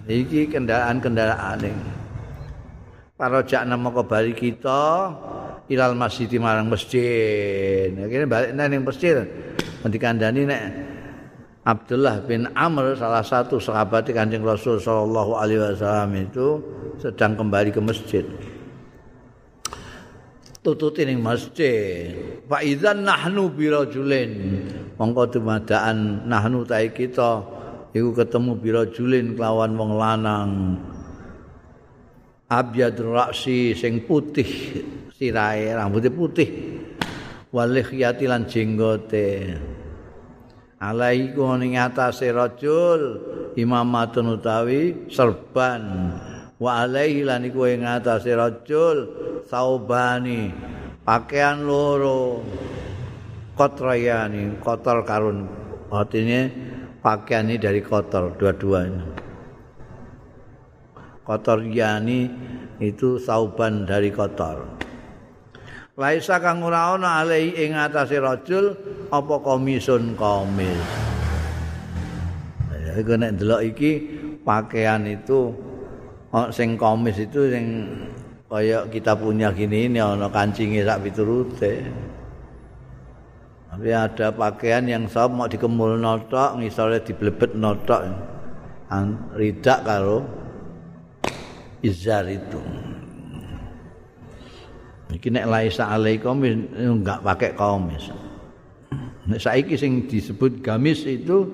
[0.04, 1.64] Iki kendaraan-kendaraan
[3.16, 4.84] para jak nama kembali kita
[5.72, 7.88] ilal masjid marang masjid.
[7.96, 9.24] Akhirnya balik nang masjid
[9.84, 10.62] nanti kandani nek
[11.68, 16.64] Abdullah bin Amr salah satu sahabat Kanjeng Rasul sallallahu alaihi wasallam itu
[16.96, 18.24] sedang kembali ke masjid.
[20.64, 22.08] Tututi ning masjid.
[22.48, 24.32] Fa idzan nahnu bi rajulin.
[24.96, 27.44] Mongko dumadaan nahnu ta kita
[27.92, 30.50] iku ketemu bi rajulin kelawan wong lanang.
[32.48, 34.48] Abyad raksi sing putih
[35.20, 36.77] sirahe, rambutnya putih.
[37.48, 37.88] Walih
[38.28, 39.56] lan jenggote.
[40.78, 43.24] alaiku ning atase rajul
[43.56, 46.12] imamatun utawi serban.
[46.60, 48.96] Wa alaihi lan iku ing atase rajul
[49.48, 50.52] saubani
[51.08, 52.44] pakaian loro
[53.56, 55.48] kotrayani kotor karun.
[55.88, 56.52] Artinya
[57.00, 59.08] pakaian ini dari kotor dua-duanya.
[61.24, 62.28] Kotor yani
[62.76, 64.87] itu sauban dari kotor
[65.98, 68.70] Laisa kang ora ana alai ing atase rajul
[69.10, 70.78] apa komisun komis.
[72.70, 73.90] Ya iku nek delok iki
[74.46, 75.50] pakaian itu
[76.30, 77.90] oh, sing komis itu sing
[78.46, 81.82] kaya kita punya gini ini ana kancinge sak piturute.
[83.66, 88.06] Tapi ada pakaian yang sop mau dikemul notok, ngisore diblebet notok.
[89.34, 90.22] Ridak karo
[91.82, 92.77] izar itu.
[95.08, 98.12] Iki nek laisa alaikum enggak pakai kamis.
[99.28, 101.48] Nek saiki sing disebut gamis itu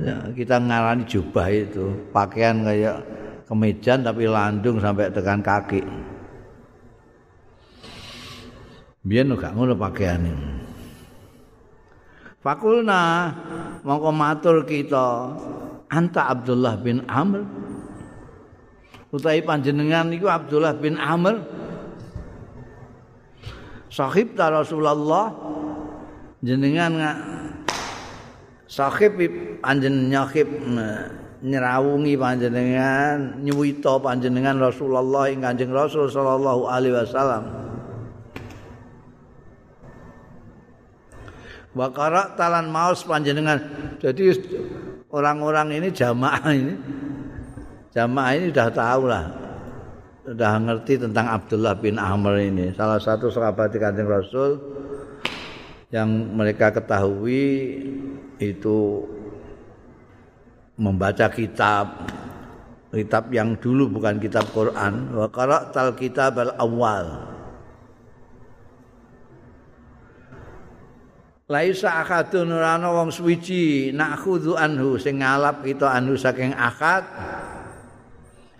[0.00, 3.00] ya, kita ngarani jubah itu, pakaian kayak
[3.48, 5.84] kemejan tapi landung sampai tekan kaki.
[9.04, 10.32] Biyen enggak ngono pakaiane.
[12.40, 13.34] Fakulna
[13.84, 15.34] mongko matur kita
[15.90, 17.42] anta Abdullah bin Amr
[19.10, 21.42] utawi panjenengan iku Abdullah bin Amr
[23.96, 25.32] sahib ta Rasulullah.
[26.44, 27.16] Jenengan nggak
[28.68, 29.16] sahib
[29.64, 30.48] panjen nyahib
[31.40, 37.44] nyerawungi panjenengan nyuwita panjenengan Rasulullah ing Kanjeng Rasul sallallahu alaihi wasallam.
[41.72, 43.60] Wakara talan maus panjenengan.
[44.00, 44.32] Jadi
[45.08, 46.74] orang-orang ini jamaah ini
[47.96, 49.45] jamaah ini sudah tahu lah
[50.26, 52.74] sudah ngerti tentang Abdullah bin Amr ini.
[52.74, 54.58] Salah satu sahabat di kanjeng Rasul
[55.94, 57.78] yang mereka ketahui
[58.42, 59.06] itu
[60.74, 62.10] membaca kitab
[62.90, 65.14] kitab yang dulu bukan kitab Quran.
[65.14, 67.06] Wa qara'tal kitab al awal
[71.46, 77.06] Laisa akadun nurana wong suwiji nakhudhu anhu sing ngalap kita anhu saking akad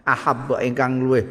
[0.06, 1.26] ahab ingkang luweh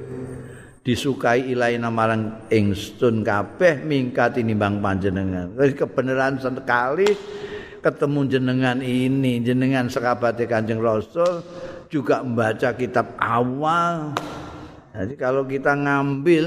[0.85, 5.49] disukai ilaina marang ingsun kabeh mingkat tinimbang panjenengan.
[5.57, 7.09] Kebenaran sekali
[7.81, 11.41] ketemu jenengan ini, jenengan sekabate Kanjeng Rasul
[11.89, 14.13] juga membaca kitab awal.
[14.93, 16.45] Jadi kalau kita ngambil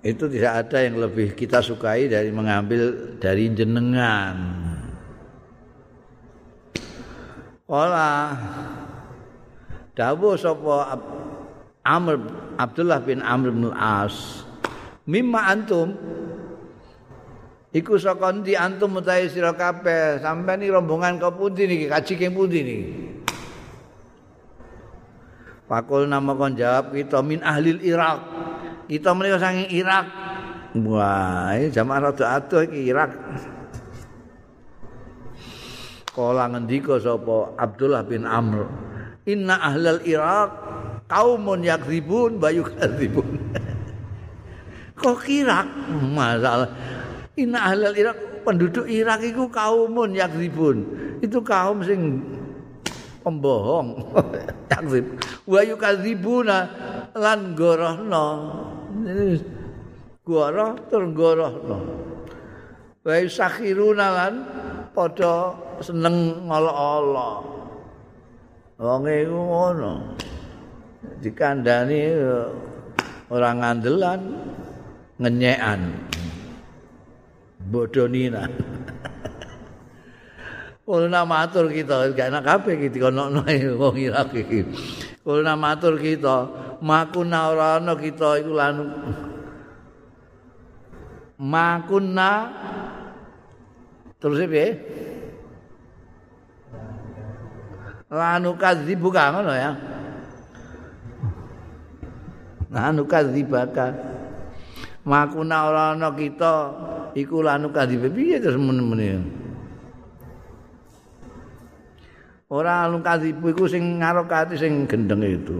[0.00, 4.36] itu tidak ada yang lebih kita sukai dari mengambil dari jenengan.
[7.70, 8.34] Olah
[9.96, 10.98] dawuh sapa
[11.86, 12.16] Amr
[12.60, 14.44] Abdullah bin Amr bin As
[15.08, 15.96] mimma antum
[17.74, 22.26] iku saka ndi antum utahe sira kabeh sampeyan iki rombongan ke pundi niki kaji ke
[22.30, 23.10] pundi niki
[25.70, 28.18] Pakul nama kon jawab kita min ahli Irak.
[28.90, 30.02] Kita menika saking Irak.
[30.82, 33.14] Wah, jamaah rada adoh iki Irak.
[36.10, 38.66] Kala ngendika sapa Abdullah bin Amr.
[39.30, 40.50] Inna ahlal Irak
[41.06, 43.38] kaumun yakribun bayu kadribun
[45.00, 45.66] kok Irak
[46.10, 46.70] masalah
[47.38, 50.86] inna ahlal Irak penduduk Irak itu kaumun yakribun
[51.20, 52.24] itu kaum sing
[53.20, 54.00] pembohong.
[54.72, 55.06] Yakrib
[55.44, 56.58] bayu kadribuna
[57.12, 58.26] lan gorohno
[60.24, 61.78] goroh tur gorohno
[63.02, 64.34] bayu sakhiruna lan
[64.94, 67.49] padha seneng ngolok-olok
[68.80, 69.92] wong iku ngono.
[71.20, 72.00] Dikandani
[73.28, 74.20] orang ngandelan
[75.20, 75.80] ngenyekan.
[77.60, 78.48] Bodonina
[80.88, 83.30] Kulna matur kita gak enak kabeh iki dikono
[83.80, 84.66] wong Irak iki.
[85.22, 86.48] Kulna matur kita
[86.80, 88.74] makuna ora ana kita iku lan
[91.36, 92.32] makuna.
[94.20, 94.66] Terus piye
[98.10, 99.70] lanu kadzibu ka ngono ya.
[102.70, 103.94] Lanu kadzibaka
[105.06, 106.54] makuna ora ana kita
[107.14, 109.24] iku lanu kadzibu piye terus men-men
[112.50, 115.58] ora lanu kadzibu iku sing ngarokati sing gendeng itu.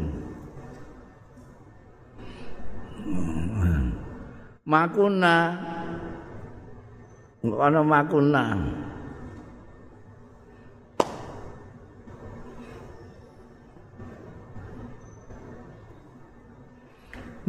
[4.67, 5.57] Makuna.
[7.41, 8.43] Ana makuna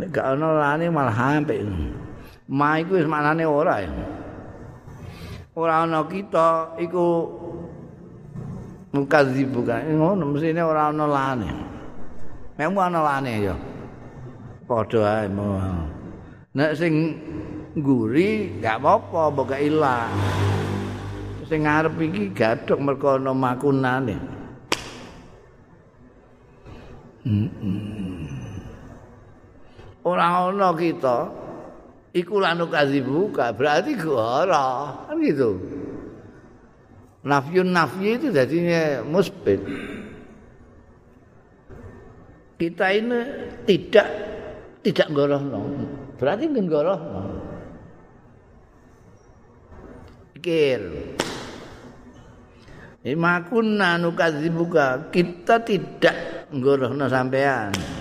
[0.01, 1.61] nek gak ana lane malah hampir
[2.49, 3.91] ma iku wis maknane ora ya.
[5.53, 7.29] Ora ana kita iku
[8.97, 11.49] mukadzib bukan ngono mesine ora ana lane
[12.57, 13.55] memang ana lane ya
[14.65, 15.29] padha ae
[16.51, 16.93] nek sing
[17.77, 20.11] nguri gak apa-apa mbok ilang.
[21.47, 24.17] Sing ngarep iki gadhok mergo ana makunane
[30.01, 31.29] ora ana kita
[32.11, 35.57] iku lanu kadzibu berarti gora kan gitu.
[37.21, 39.61] Nafyun nafyi itu jadinya musbit.
[42.57, 43.19] Kita ini
[43.69, 44.07] tidak
[44.81, 45.61] tidak gorohno.
[46.17, 47.21] Berarti ngen gorohno.
[50.33, 50.81] Pikir.
[53.01, 58.00] Ima kunna nukadzibuka kita tidak ngorohno sampean.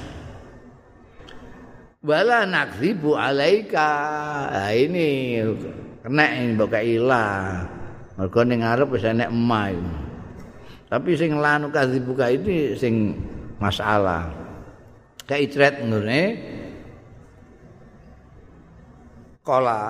[2.00, 3.88] Wala nakzibu alaika.
[4.48, 5.36] Nah, ini
[6.00, 7.68] kena ini mbok ilah.
[8.16, 9.76] Mergo ning ngarep wis enek emah.
[10.88, 13.20] Tapi sing lanu kadzibuka ini sing
[13.60, 14.32] masalah.
[15.28, 16.22] Kayak icret ngene.
[19.44, 19.80] Kala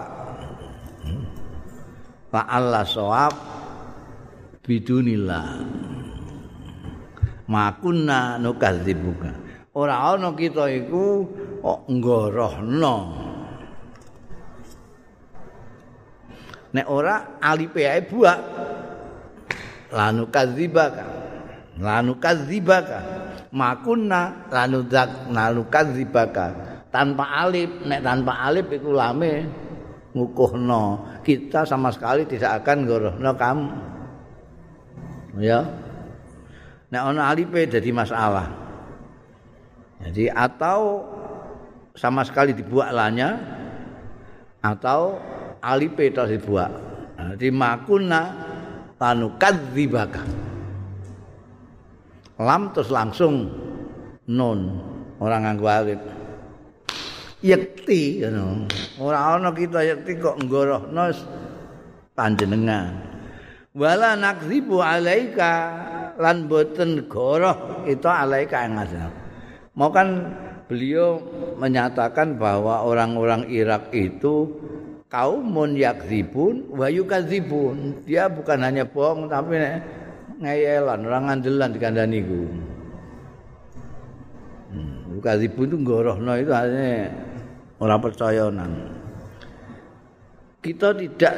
[2.30, 3.34] Fa Allah sawab
[4.66, 5.62] bidunillah.
[7.50, 9.30] Makunna nukadzibuka.
[9.74, 11.26] Ora ana kita iku
[11.60, 12.96] kok nggorohno.
[16.70, 18.40] Nek ora alipe ae buak.
[19.90, 21.06] Lanu kadzibaka.
[21.82, 22.98] Lanu kadzibaka.
[23.50, 26.46] Makunna lanu dak lanu kadzibaka.
[26.90, 29.46] Tanpa alif, nek tanpa alif iku lame
[30.14, 31.06] ngukuhno.
[31.22, 33.68] Kita sama sekali tidak akan ngorohno kamu.
[35.42, 35.66] Ya.
[36.90, 38.50] Nek ana alipe dadi masalah.
[40.00, 41.06] Jadi atau
[42.00, 43.36] sama sekali dibuat lanya
[44.64, 45.20] atau
[45.60, 46.72] alipe itu dibuat.
[47.20, 48.22] Jadi makuna
[48.96, 50.24] tanu kadzibaka.
[52.40, 53.52] Lam terus langsung
[54.24, 54.80] nun
[55.20, 56.00] orang nganggo alif.
[57.44, 58.64] Yakti ngono.
[58.96, 61.04] Ora ana kita yakti kok nggorohno
[62.16, 62.96] panjenengan.
[63.76, 65.52] Wala nakzibu alaika
[66.16, 68.80] lan boten goroh itu alaika yang
[69.76, 70.08] Mau kan
[70.70, 71.18] beliau
[71.58, 74.54] menyatakan bahwa orang-orang Irak itu
[75.10, 78.06] kaumun yakzibun wa yukadzibun.
[78.06, 79.58] Dia bukan hanya bohong tapi
[80.38, 82.42] ngeyelan, orang ngandelan dikandani ku.
[84.70, 87.10] Hmm, yukadzibun itu ngorohno itu hanya
[87.82, 88.72] orang percaya nang.
[90.62, 91.34] Kita tidak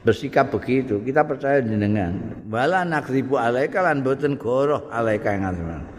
[0.00, 0.96] bersikap begitu.
[1.04, 2.40] Kita percaya jenengan.
[2.48, 5.97] Wala nakzibu alaika lan boten goroh alaika yang.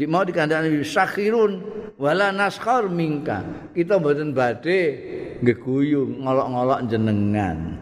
[0.00, 1.60] Di mau dikandani sakhirun
[2.00, 3.44] wala naskhar mingka
[3.76, 4.80] kita mboten badhe
[5.44, 7.76] geguyu ngolok-ngolok jenengan.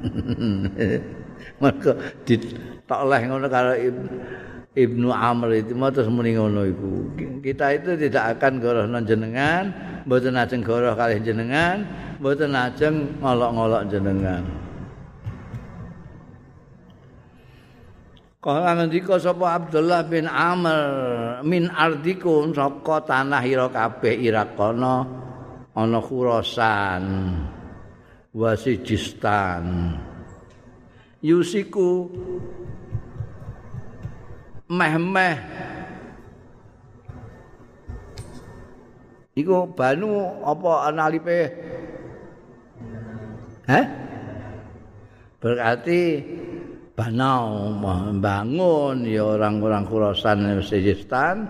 [1.62, 1.94] Mergo
[2.26, 3.78] ditoleh ngono karo
[4.74, 6.90] Ibnu Amr itu mau terus muni ngono iku.
[7.38, 9.70] Kita itu tidak akan goroh jenengan
[10.02, 11.86] mboten ajeng goroh kalih jenengan
[12.18, 14.42] mboten ajeng ngolok-ngolok jenengan
[18.38, 24.96] Kala ngendika sapa Abdullah bin Amr min ardikum saka tanah ira kabeh Irakono
[25.74, 27.34] ana Khurasan
[28.30, 29.90] Wasijistan.
[31.18, 32.06] Yusiku
[34.70, 35.36] meh-meh.
[39.34, 41.40] Iku banu apa analipe?
[43.66, 43.86] Hah?
[45.42, 46.22] Berarti
[46.98, 51.46] banau membangun ya orang-orang Khurasan Sejistan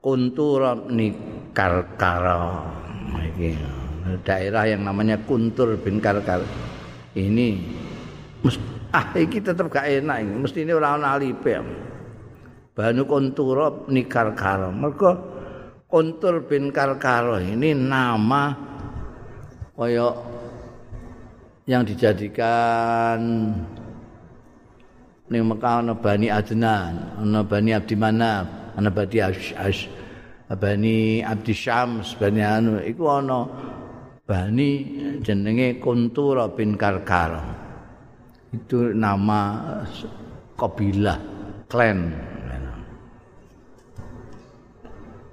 [0.00, 1.12] Kuntur ni
[1.52, 2.64] Karkara
[4.24, 6.40] daerah yang namanya Kuntur bin Karkar.
[7.12, 7.60] Ini
[8.88, 10.32] ah iki tetap gak enak ini.
[10.40, 11.60] Mesti ini orang alip ya
[12.72, 14.72] Banu Kontura nikar karo.
[14.72, 15.12] Mergo
[15.92, 18.56] Kontur bin Karkaro ini nama
[19.76, 20.08] kaya
[21.68, 23.20] yang dijadikan
[25.30, 29.86] ning Mekah ana Bani Adnan, ana Bani Abdi Manaf, ana Bani Ash,
[30.50, 33.46] Bani Abdi Syams, Bani anu iku ana
[34.26, 34.70] Bani
[35.22, 37.42] jenenge Kontura bin Karkaro.
[38.52, 39.62] Itu nama
[40.56, 41.18] kabilah
[41.68, 42.12] klan.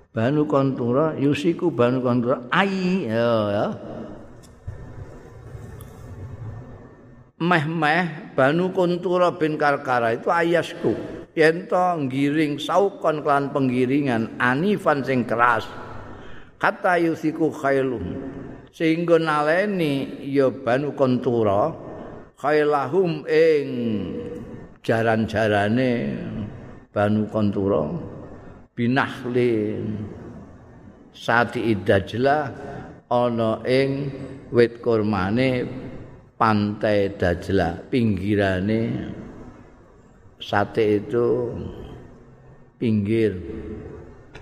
[0.09, 3.67] Banu Kontura yusiku Banu Kontura ai ya ya.
[7.39, 10.95] Meh-meh Banu Kontura bin Karkara itu ayasku.
[11.35, 15.67] Yen to ngiring saukon kelan penggiringan anifan sing keras.
[16.55, 18.15] Kata yusiku khailum.
[18.71, 21.75] Sehingga naleni ya Banu Kontura
[22.39, 23.67] khailahum ing
[24.87, 26.15] jaran-jarane
[26.95, 28.15] Banu Kontura.
[28.79, 30.07] binahlin
[31.11, 32.47] sati idajlah
[33.11, 34.07] ana ing
[34.55, 35.67] wit kurmane
[36.39, 39.11] pantai dajlah pinggirane
[40.39, 41.51] sate itu
[42.79, 43.35] pinggir.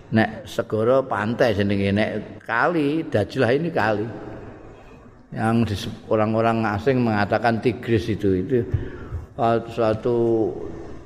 [0.07, 2.11] Nek segara pantai jenenge nek
[2.45, 4.07] kali dajlah ini kali.
[5.33, 8.63] Yang orang-orang asing mengatakan Tigris itu itu
[9.75, 10.15] suatu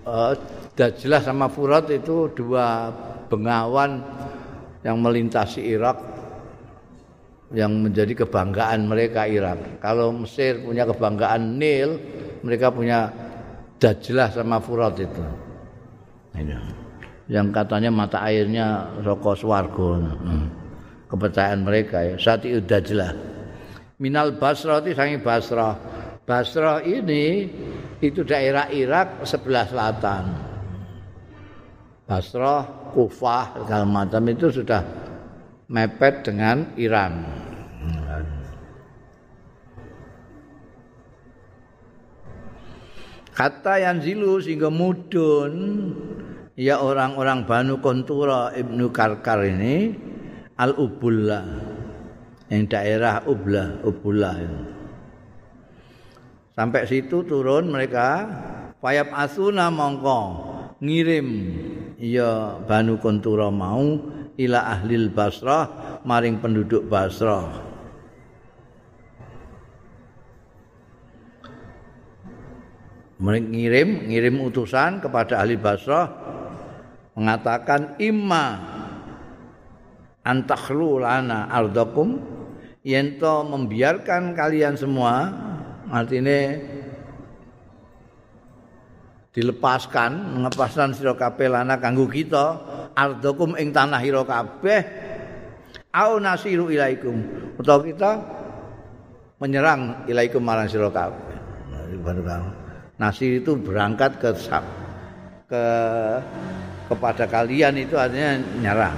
[0.06, 0.38] uh,
[0.72, 2.88] Dajlah sama Furat itu dua
[3.28, 4.00] bengawan
[4.88, 6.11] yang melintasi Irak
[7.52, 9.84] yang menjadi kebanggaan mereka Irak.
[9.84, 12.00] Kalau Mesir punya kebanggaan Nil,
[12.44, 13.12] mereka punya
[13.82, 15.26] Dajlah sama Furat itu.
[16.38, 16.54] Ini.
[17.28, 19.98] Yang katanya mata airnya rokok swargo.
[19.98, 20.48] Hmm.
[21.10, 22.16] Kepercayaan mereka ya.
[22.16, 23.12] Sati Dajlah.
[23.98, 25.76] Minal Basra itu sangi Basra.
[26.24, 27.50] Basra ini
[28.00, 30.24] itu daerah Irak sebelah selatan.
[32.06, 35.01] Basra Kufah segala macam itu sudah
[35.72, 37.24] mepet dengan Iran.
[43.32, 45.54] Kata yang zilu sehingga mudun
[46.60, 49.96] ya orang-orang Banu Kontura Ibnu Karkar ini
[50.60, 51.48] Al Ubullah
[52.52, 54.36] yang daerah Ublah Ubullah
[56.54, 58.28] Sampai situ turun mereka
[58.84, 60.20] Fayab Asuna mongko
[60.84, 61.28] ngirim
[61.98, 63.96] ya Banu Kontura mau
[64.48, 67.70] ila ahlil Basrah maring penduduk Basrah.
[73.22, 76.10] Ngirim ngirim utusan kepada ahli Basrah
[77.14, 78.58] mengatakan imma
[80.26, 82.18] antakhlu lana ardakum
[82.82, 85.30] yento membiarkan kalian semua
[85.94, 86.58] artinya
[89.32, 92.58] dilepaskan ngepaskan sira kabeh lana kanggo kita
[92.96, 94.82] ardokum ing tanah ira kabeh
[95.92, 97.18] au nasiru ilaikum.
[97.60, 98.12] Utawa kita
[99.42, 101.38] menyerang ilaikum marang sira kabeh.
[103.02, 104.30] Nasir itu berangkat ke
[105.50, 105.64] ke
[106.88, 108.98] kepada kalian itu artinya nyerang.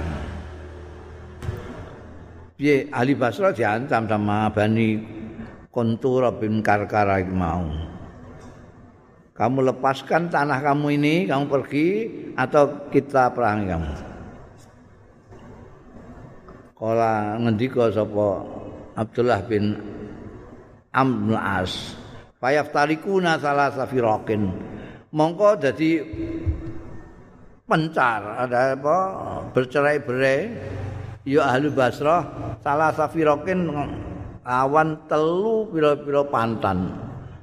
[2.54, 5.02] Piye ahli Basra diancam sama Bani
[5.72, 7.93] Kontura bin Karkara mau.
[9.34, 11.88] Kamu lepaskan tanah kamu ini, kamu pergi
[12.38, 13.92] atau kita perangi kamu.
[16.78, 18.46] Kala ngendika sapa
[18.94, 19.74] Abdullah bin
[20.94, 21.98] Amr As,
[22.38, 24.54] fayaf tarikuna salah safirakin.
[25.10, 25.90] Mongko jadi
[27.66, 28.98] pencar, ada apa?
[29.50, 30.38] Bercerai-berai
[31.26, 33.66] ya ahli Basrah salah safirakin
[34.46, 36.92] awan telu pira-pira pantan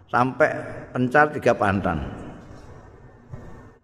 [0.07, 2.03] sampai pencar tiga pantan.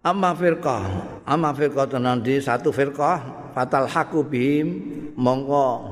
[0.04, 0.84] Amma firqah,
[1.26, 3.50] amma firqah nanti satu firqah.
[3.56, 4.68] Fatal haku bihim.
[5.18, 5.90] Mongko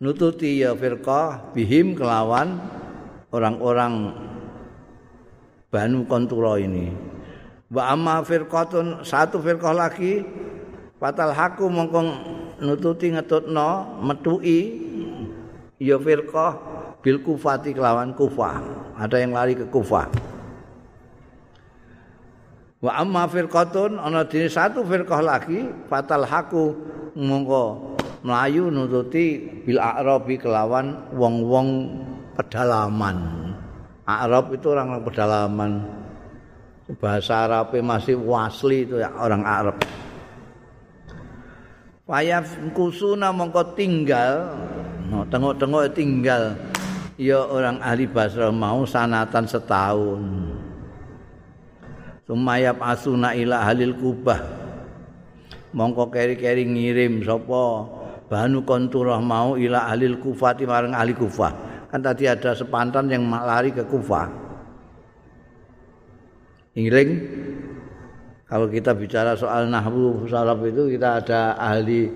[0.00, 2.56] nututi ya firqah bihim kelawan
[3.28, 4.16] orang-orang
[5.68, 6.88] Banu Kontura ini.
[7.68, 10.24] Wa amma firqatun satu firqah lagi.
[10.96, 12.00] Fatal haku mongko
[12.64, 14.58] nututi ngetutno metui
[15.76, 16.71] ya firqah
[17.02, 18.62] bil kufati kelawan kufah
[18.96, 20.06] ada yang lari ke kufah
[22.82, 26.72] wa amma firqatun ana dene satu firqah lagi fatal haku
[27.18, 31.68] mongko melayu nututi bil a'rabi kelawan wong-wong
[32.38, 33.50] pedalaman.
[34.02, 35.72] Arab itu orang, -orang pedalaman.
[36.98, 39.76] Bahasa Arab masih wasli itu ya orang Arab.
[42.04, 44.52] Fayaf kusuna mongko tinggal.
[45.06, 46.56] No, tengok-tengok tinggal
[47.22, 50.22] ya orang ahli Basra mau sanatan setahun.
[52.26, 54.40] sumayab asuna ila halil kubah.
[55.72, 57.88] Mongko keri-keri ngirim sapa?
[58.28, 61.52] Banu konturah mau ila halil kufati marang ahli kufah.
[61.92, 64.28] Kan tadi ada sepantan yang lari ke kufah.
[66.72, 67.10] Ngiring
[68.48, 72.08] kalau kita bicara soal nahwu salaf itu kita ada ahli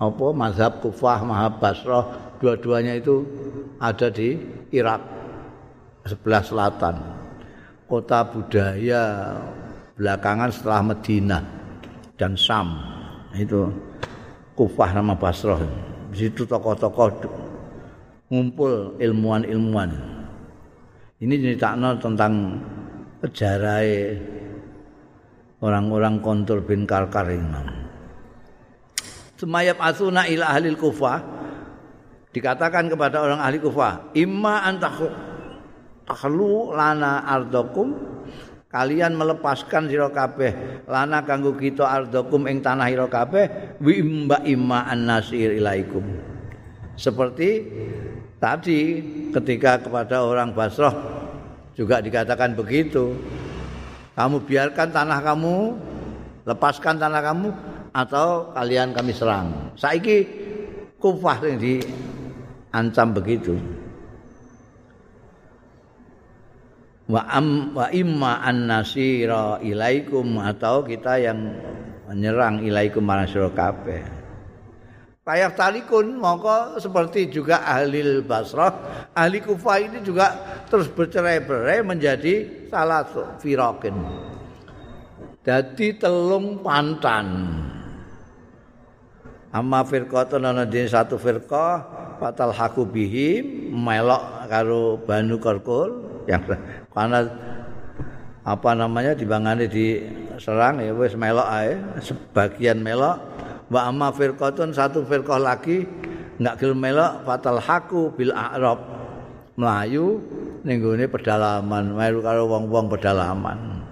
[0.00, 0.26] apa?
[0.32, 2.32] Mazhab kufah mahab basrah.
[2.40, 3.24] Dua-duanya itu
[3.78, 4.34] ada di
[4.74, 5.00] Irak
[6.06, 6.96] sebelah selatan.
[7.88, 9.34] Kota budaya
[9.96, 11.38] belakangan setelah Medina
[12.20, 12.76] dan Sam.
[13.32, 13.72] Itu
[14.52, 15.62] Kufah nama Basrah.
[16.10, 17.08] Di situ tokoh-tokoh
[18.28, 19.90] ngumpul ilmuwan-ilmuwan.
[21.18, 22.58] Ini cerita tentang
[23.22, 23.82] sejarah
[25.58, 27.62] orang-orang kontur bin Karkar ini
[29.38, 31.22] Semayap asuna ila ahli kufah
[32.32, 35.08] dikatakan kepada orang ahli kufah imma antahu
[36.08, 38.16] takhlu lana ardokum.
[38.68, 44.84] Kalian melepaskan sira kabeh lana kanggo kita ardokum ing tanah sira kabeh wi imba imma
[44.84, 46.04] annasir ilaikum.
[46.92, 47.64] Seperti
[48.36, 49.00] tadi
[49.32, 50.92] ketika kepada orang Basrah
[51.72, 53.16] juga dikatakan begitu
[54.12, 55.56] kamu biarkan tanah kamu
[56.44, 57.48] lepaskan tanah kamu
[57.96, 59.72] atau kalian kami serang.
[59.80, 60.28] Saiki
[61.00, 61.56] kufah yang
[62.68, 63.56] diancam begitu.
[67.08, 71.56] Wa am wa imma an nasira ilaikum atau kita yang
[72.04, 74.04] menyerang ilaikum marasira kabeh.
[75.24, 78.72] Kayak talikun mongko seperti juga ahli Basrah
[79.12, 80.32] ahli Kufah ini juga
[80.68, 83.04] terus bercerai-berai menjadi salah
[83.40, 83.96] firokin.
[85.44, 87.28] Jadi telung pantan
[89.52, 91.84] amma firqatun ana dene satu firqah
[92.20, 96.44] fatal haku bihim melok karo Banu Korkul yang
[96.92, 97.24] karena
[98.48, 103.20] apa namanya dibangane diserang ya wis melok ae sebagian melok.
[103.68, 105.84] Wa amma firqatun satu firqah lagi
[106.40, 108.80] enggak gelem melok fatal haku bil a'rab.
[109.58, 110.22] Melayu
[110.64, 113.84] ning gone pedalaman melu karo wong-wong pedalaman.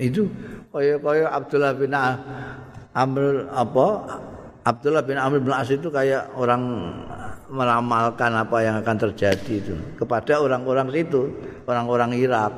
[0.00, 0.26] Itu
[0.74, 3.86] kaya-kaya Abdullah bin Amr apa
[4.66, 6.62] Abdullah bin Amr bin As itu kayak orang
[7.46, 11.30] meramalkan apa yang akan terjadi itu kepada orang-orang situ,
[11.68, 12.52] orang-orang Irak.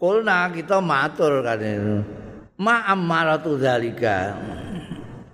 [0.00, 2.00] Kulna kita matur kan itu.
[2.56, 4.32] Ma ammaratu zalika.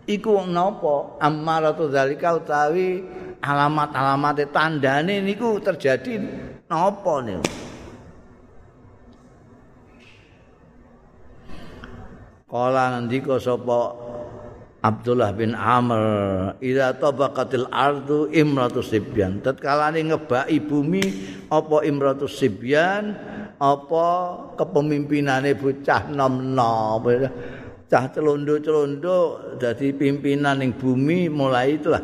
[0.09, 3.05] Iku napa ammaratu zalika utawi
[3.39, 6.19] alamat-alamate tandane niku terjadi
[6.67, 7.47] napa niku?
[12.47, 13.91] Kala ngendika sapa
[14.79, 16.03] Abdullah bin Amr
[16.63, 19.43] ila tabaqatil ardu imratu sibyan.
[19.43, 21.05] Tatkalane ngebaki bumi
[21.51, 23.19] apa imratu sibyan?
[23.59, 24.07] Apa
[24.55, 27.03] kepemimpinane bocah nom-nom?
[27.87, 29.19] Cah celondo-celondo
[29.59, 32.03] dadi pimpinan ning bumi mulai itulah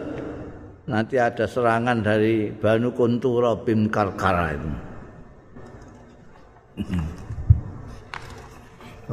[0.87, 4.71] nanti ada serangan dari Banu Kuntura bin Karkara itu.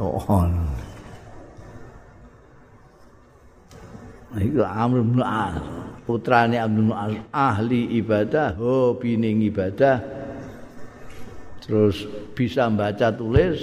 [0.00, 0.46] oh.
[4.30, 5.58] Iku Amr bin As,
[6.06, 9.98] putrane Abdul As, ahli ibadah, hobi ning ibadah.
[11.66, 12.06] Terus
[12.38, 13.58] bisa baca tulis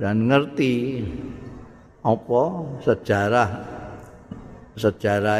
[0.00, 1.04] dan ngerti
[2.00, 2.42] apa
[2.80, 3.50] sejarah
[4.78, 5.38] sejarah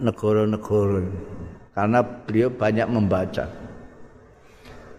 [0.00, 1.04] negara-negara
[1.76, 3.44] karena beliau banyak membaca.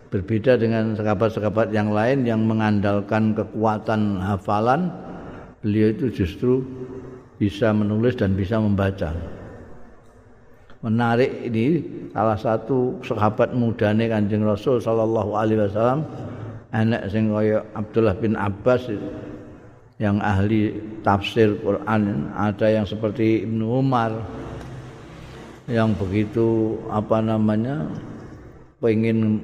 [0.08, 4.88] Berbeda dengan sahabat-sahabat yang lain yang mengandalkan kekuatan hafalan,
[5.60, 6.64] beliau itu justru
[7.36, 9.12] bisa menulis dan bisa membaca.
[10.80, 11.82] Menarik ini
[12.14, 16.06] salah satu sahabat mudane Kanjeng Rasul sallallahu alaihi wasallam
[16.72, 17.34] anak sing
[17.74, 18.88] Abdullah bin Abbas
[19.98, 24.14] yang ahli tafsir Quran, ada yang seperti Ibnu Umar
[25.68, 27.84] yang begitu apa namanya
[28.80, 29.44] pengen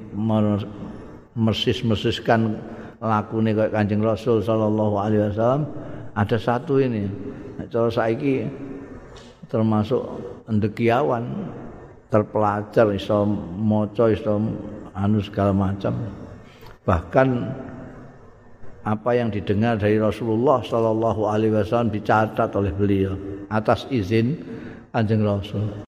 [1.36, 2.56] mersis-mersiskan
[3.04, 5.68] lakune kayak Kanjeng Rasul sallallahu alaihi wasallam
[6.16, 7.04] ada satu ini.
[7.68, 8.48] Cara saiki
[9.52, 10.00] termasuk
[10.48, 11.28] endekiawan
[12.08, 13.26] terpelajar iso
[13.60, 14.40] maca iso
[14.96, 15.92] anu segala macam.
[16.86, 17.28] Bahkan
[18.84, 23.16] apa yang didengar dari Rasulullah Shallallahu Alaihi Wasallam dicatat oleh beliau
[23.48, 24.36] atas izin
[24.92, 25.72] anjing Rasul